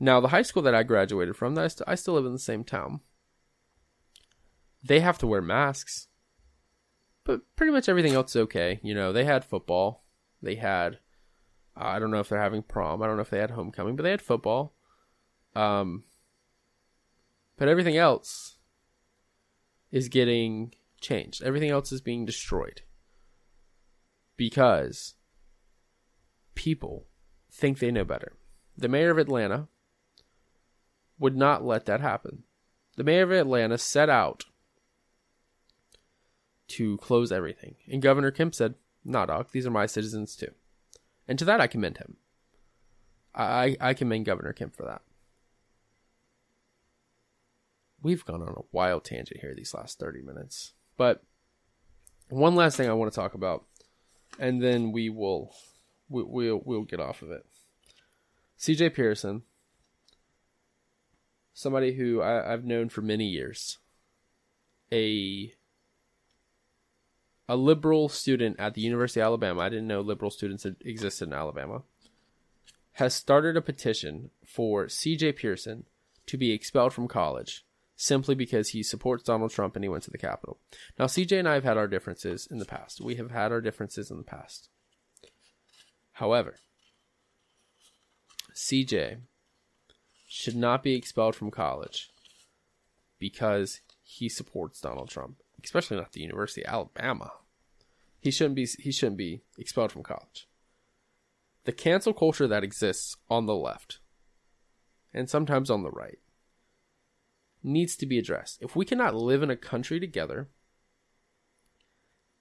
Now, 0.00 0.20
the 0.20 0.28
high 0.28 0.42
school 0.42 0.62
that 0.62 0.74
I 0.74 0.82
graduated 0.82 1.36
from, 1.36 1.56
I, 1.56 1.68
st- 1.68 1.88
I 1.88 1.94
still 1.94 2.14
live 2.14 2.26
in 2.26 2.32
the 2.32 2.38
same 2.40 2.64
town. 2.64 3.00
They 4.82 4.98
have 4.98 5.16
to 5.18 5.28
wear 5.28 5.40
masks, 5.40 6.08
but 7.22 7.42
pretty 7.54 7.70
much 7.70 7.88
everything 7.88 8.14
else 8.14 8.34
is 8.34 8.42
okay. 8.42 8.80
You 8.82 8.94
know, 8.94 9.12
they 9.12 9.24
had 9.24 9.44
football. 9.44 10.02
They 10.42 10.56
had, 10.56 10.98
uh, 11.76 11.84
I 11.84 12.00
don't 12.00 12.10
know 12.10 12.18
if 12.18 12.28
they're 12.28 12.40
having 12.40 12.64
prom. 12.64 13.00
I 13.00 13.06
don't 13.06 13.14
know 13.14 13.22
if 13.22 13.30
they 13.30 13.38
had 13.38 13.52
homecoming, 13.52 13.94
but 13.94 14.02
they 14.02 14.10
had 14.10 14.20
football. 14.20 14.74
Um, 15.54 16.02
but 17.56 17.68
everything 17.68 17.96
else, 17.96 18.51
is 19.92 20.08
getting 20.08 20.74
changed. 21.00 21.42
Everything 21.42 21.70
else 21.70 21.92
is 21.92 22.00
being 22.00 22.24
destroyed 22.24 22.82
because 24.36 25.14
people 26.54 27.06
think 27.52 27.78
they 27.78 27.90
know 27.92 28.04
better. 28.04 28.32
The 28.76 28.88
mayor 28.88 29.10
of 29.10 29.18
Atlanta 29.18 29.68
would 31.18 31.36
not 31.36 31.64
let 31.64 31.86
that 31.86 32.00
happen. 32.00 32.44
The 32.96 33.04
mayor 33.04 33.22
of 33.22 33.30
Atlanta 33.30 33.78
set 33.78 34.08
out 34.08 34.44
to 36.68 36.96
close 36.98 37.30
everything. 37.30 37.76
And 37.90 38.00
Governor 38.00 38.30
Kemp 38.30 38.54
said, 38.54 38.74
Nah, 39.04 39.26
dog, 39.26 39.50
these 39.52 39.66
are 39.66 39.70
my 39.70 39.86
citizens 39.86 40.34
too. 40.34 40.52
And 41.28 41.38
to 41.38 41.44
that 41.44 41.60
I 41.60 41.66
commend 41.66 41.98
him. 41.98 42.16
I, 43.34 43.76
I 43.80 43.94
commend 43.94 44.26
Governor 44.26 44.52
Kemp 44.52 44.74
for 44.74 44.84
that. 44.84 45.02
We've 48.02 48.24
gone 48.24 48.42
on 48.42 48.48
a 48.48 48.66
wild 48.72 49.04
tangent 49.04 49.40
here 49.40 49.54
these 49.54 49.74
last 49.74 49.98
30 49.98 50.22
minutes. 50.22 50.72
But 50.96 51.22
one 52.28 52.54
last 52.54 52.76
thing 52.76 52.88
I 52.88 52.94
want 52.94 53.12
to 53.12 53.16
talk 53.18 53.34
about, 53.34 53.64
and 54.38 54.62
then 54.62 54.92
we 54.92 55.08
will 55.08 55.54
we, 56.08 56.22
we'll 56.22 56.62
we'll 56.64 56.82
get 56.82 57.00
off 57.00 57.22
of 57.22 57.30
it. 57.30 57.46
CJ 58.58 58.94
Pearson, 58.94 59.42
somebody 61.52 61.94
who 61.94 62.20
I, 62.20 62.52
I've 62.52 62.64
known 62.64 62.88
for 62.88 63.02
many 63.02 63.26
years, 63.26 63.78
a 64.90 65.52
a 67.48 67.56
liberal 67.56 68.08
student 68.08 68.58
at 68.58 68.74
the 68.74 68.80
University 68.80 69.20
of 69.20 69.26
Alabama. 69.26 69.60
I 69.60 69.68
didn't 69.68 69.88
know 69.88 70.00
liberal 70.00 70.30
students 70.30 70.64
existed 70.64 71.28
in 71.28 71.34
Alabama. 71.34 71.82
Has 72.96 73.14
started 73.14 73.56
a 73.56 73.62
petition 73.62 74.30
for 74.44 74.86
CJ 74.86 75.36
Pearson 75.36 75.84
to 76.26 76.36
be 76.36 76.52
expelled 76.52 76.92
from 76.92 77.08
college 77.08 77.64
simply 78.02 78.34
because 78.34 78.70
he 78.70 78.82
supports 78.82 79.22
Donald 79.22 79.52
Trump 79.52 79.76
and 79.76 79.84
he 79.84 79.88
went 79.88 80.02
to 80.02 80.10
the 80.10 80.18
Capitol. 80.18 80.58
Now, 80.98 81.04
CJ 81.04 81.38
and 81.38 81.48
I 81.48 81.54
have 81.54 81.62
had 81.62 81.76
our 81.76 81.86
differences 81.86 82.48
in 82.50 82.58
the 82.58 82.64
past. 82.64 83.00
We 83.00 83.14
have 83.14 83.30
had 83.30 83.52
our 83.52 83.60
differences 83.60 84.10
in 84.10 84.16
the 84.16 84.24
past. 84.24 84.68
However, 86.14 86.56
CJ 88.56 89.18
should 90.26 90.56
not 90.56 90.82
be 90.82 90.96
expelled 90.96 91.36
from 91.36 91.52
college 91.52 92.10
because 93.20 93.80
he 94.02 94.28
supports 94.28 94.80
Donald 94.80 95.08
Trump, 95.08 95.36
especially 95.62 95.96
not 95.96 96.12
the 96.12 96.22
University 96.22 96.66
of 96.66 96.74
Alabama. 96.74 97.30
He 98.18 98.32
shouldn't 98.32 98.56
be 98.56 98.66
he 98.66 98.90
shouldn't 98.90 99.16
be 99.18 99.42
expelled 99.56 99.92
from 99.92 100.02
college. 100.02 100.48
The 101.64 101.72
cancel 101.72 102.12
culture 102.12 102.48
that 102.48 102.64
exists 102.64 103.16
on 103.30 103.46
the 103.46 103.54
left 103.54 104.00
and 105.14 105.30
sometimes 105.30 105.70
on 105.70 105.84
the 105.84 105.90
right 105.90 106.18
needs 107.62 107.96
to 107.96 108.06
be 108.06 108.18
addressed. 108.18 108.58
If 108.60 108.76
we 108.76 108.84
cannot 108.84 109.14
live 109.14 109.42
in 109.42 109.50
a 109.50 109.56
country 109.56 110.00
together 110.00 110.48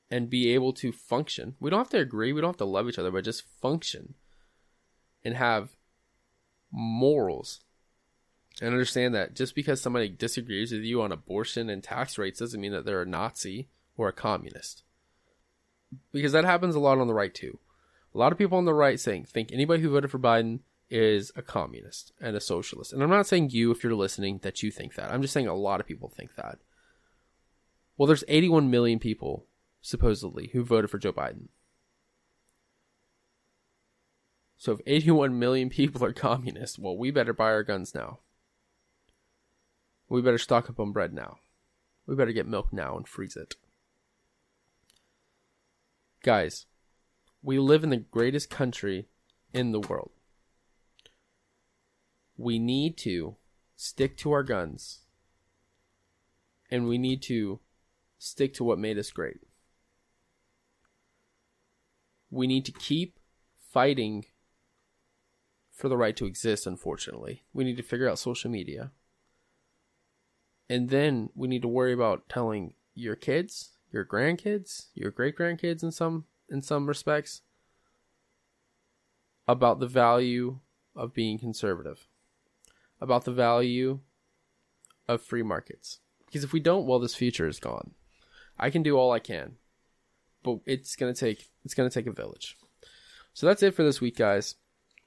and 0.10 0.30
be 0.30 0.54
able 0.54 0.74
to 0.74 0.92
function, 0.92 1.56
we 1.60 1.70
don't 1.70 1.80
have 1.80 1.90
to 1.90 2.00
agree, 2.00 2.34
we 2.34 2.42
don't 2.42 2.50
have 2.50 2.58
to 2.58 2.66
love 2.66 2.88
each 2.88 3.00
other, 3.00 3.12
but 3.12 3.24
just 3.24 3.44
function 3.62 4.16
and 5.24 5.36
have 5.36 5.76
morals 6.72 7.62
and 8.60 8.70
understand 8.70 9.16
that 9.16 9.36
just 9.36 9.56
because 9.56 9.82
somebody 9.82 10.10
disagrees 10.10 10.72
with 10.72 10.82
you 10.82 11.02
on 11.02 11.12
abortion 11.12 11.70
and 11.70 11.84
tax 11.84 12.18
rates 12.18 12.40
doesn't 12.40 12.60
mean 12.60 12.72
that 12.72 12.86
they're 12.86 13.04
a 13.04 13.08
Nazi 13.08 13.70
or 13.98 14.08
a 14.08 14.14
communist. 14.14 14.84
Because 16.12 16.32
that 16.32 16.46
happens 16.46 16.76
a 16.76 16.80
lot 16.80 16.98
on 16.98 17.08
the 17.08 17.14
right 17.14 17.34
too. 17.34 17.60
A 18.14 18.18
lot 18.18 18.32
of 18.32 18.38
people 18.38 18.58
on 18.58 18.66
the 18.66 18.74
right 18.74 19.00
saying 19.00 19.26
think 19.26 19.52
anybody 19.52 19.82
who 19.82 19.90
voted 19.90 20.12
for 20.12 20.20
Biden 20.20 20.60
is 20.92 21.32
a 21.38 21.42
communist 21.42 22.12
and 22.20 22.36
a 22.36 22.42
socialist. 22.42 22.92
And 22.92 23.02
I'm 23.02 23.10
not 23.10 23.26
saying 23.26 23.52
you, 23.52 23.72
if 23.72 23.82
you're 23.84 23.96
listening, 23.96 24.40
that 24.44 24.62
you 24.62 24.70
think 24.70 24.96
that. 24.96 25.10
I'm 25.10 25.22
just 25.22 25.34
saying 25.34 25.48
a 25.48 25.56
lot 25.56 25.80
of 25.80 25.88
people 25.88 26.10
think 26.10 26.36
that. 26.36 26.60
Well, 27.98 28.08
there's 28.08 28.26
81 28.28 28.70
million 28.70 29.00
people, 29.00 29.46
supposedly, 29.82 30.50
who 30.52 30.64
voted 30.64 30.90
for 30.92 30.98
Joe 30.98 31.14
Biden. 31.14 31.48
So 34.58 34.74
if 34.74 34.82
81 34.86 35.40
million 35.40 35.70
people 35.70 36.04
are 36.04 36.14
communists, 36.14 36.78
well, 36.78 36.98
we 36.98 37.10
better 37.10 37.34
buy 37.34 37.52
our 37.52 37.64
guns 37.64 37.96
now. 37.96 38.20
We 40.10 40.22
better 40.22 40.38
stock 40.38 40.70
up 40.70 40.80
on 40.80 40.92
bread 40.92 41.14
now. 41.14 41.38
We 42.06 42.16
better 42.16 42.34
get 42.34 42.48
milk 42.48 42.74
now 42.74 42.98
and 42.98 43.08
freeze 43.08 43.38
it. 43.38 43.56
Guys, 46.22 46.66
we 47.42 47.60
live 47.60 47.84
in 47.84 47.92
the 47.92 47.98
greatest 47.98 48.50
country 48.50 49.08
in 49.54 49.72
the 49.72 49.80
world 49.80 50.12
we 52.42 52.58
need 52.58 52.98
to 52.98 53.36
stick 53.76 54.18
to 54.18 54.32
our 54.32 54.42
guns 54.44 55.02
and 56.72 56.88
we 56.88 56.98
need 56.98 57.22
to 57.22 57.60
stick 58.18 58.54
to 58.56 58.64
what 58.64 58.80
made 58.80 58.98
us 58.98 59.12
great. 59.12 59.42
We 62.32 62.48
need 62.48 62.66
to 62.66 62.72
keep 62.72 63.20
fighting 63.72 64.26
for 65.72 65.90
the 65.90 65.98
right 65.98 66.16
to 66.16 66.26
exist, 66.26 66.66
unfortunately. 66.66 67.44
We 67.54 67.64
need 67.64 67.78
to 67.78 67.84
figure 67.84 68.10
out 68.10 68.20
social 68.20 68.50
media. 68.50 68.92
And 70.70 70.90
then 70.90 71.30
we 71.36 71.48
need 71.48 71.62
to 71.62 71.68
worry 71.68 71.94
about 71.94 72.30
telling 72.30 72.74
your 72.96 73.16
kids, 73.16 73.72
your 73.92 74.06
grandkids, 74.06 74.88
your 74.94 75.12
great 75.12 75.38
grandkids 75.38 75.84
in 75.84 75.92
some 75.92 76.26
in 76.50 76.62
some 76.62 76.88
respects 76.88 77.42
about 79.48 79.80
the 79.80 79.88
value 79.88 80.60
of 80.96 81.14
being 81.14 81.38
conservative 81.38 82.08
about 83.02 83.26
the 83.26 83.32
value 83.32 84.00
of 85.08 85.22
free 85.22 85.44
markets. 85.44 86.00
Because 86.26 86.44
if 86.44 86.54
we 86.54 86.60
don't, 86.60 86.86
well, 86.86 87.00
this 87.00 87.16
future 87.16 87.48
is 87.48 87.60
gone. 87.60 87.92
I 88.58 88.70
can 88.70 88.84
do 88.84 88.96
all 88.96 89.12
I 89.12 89.20
can, 89.20 89.56
but 90.44 90.60
it's 90.66 90.96
gonna 90.96 91.14
take 91.14 91.50
it's 91.66 91.74
gonna 91.74 91.90
take 91.90 92.08
a 92.08 92.12
village. 92.12 92.58
So 93.34 93.48
that's 93.48 93.64
it 93.64 93.74
for 93.74 93.84
this 93.84 94.00
week, 94.00 94.18
guys. 94.18 94.56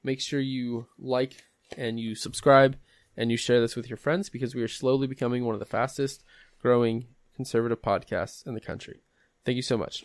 Make 0.02 0.20
sure 0.20 0.40
you 0.40 0.86
like 0.98 1.44
and 1.76 1.98
you 1.98 2.14
subscribe 2.14 2.76
and 3.16 3.30
you 3.30 3.36
share 3.36 3.60
this 3.60 3.76
with 3.76 3.88
your 3.88 3.96
friends 3.96 4.28
because 4.28 4.54
we 4.54 4.62
are 4.62 4.68
slowly 4.68 5.06
becoming 5.06 5.44
one 5.44 5.54
of 5.54 5.60
the 5.60 5.66
fastest 5.66 6.24
growing 6.60 7.06
conservative 7.34 7.80
podcasts 7.80 8.46
in 8.46 8.54
the 8.54 8.60
country. 8.60 9.00
Thank 9.44 9.56
you 9.56 9.62
so 9.62 9.78
much. 9.78 10.04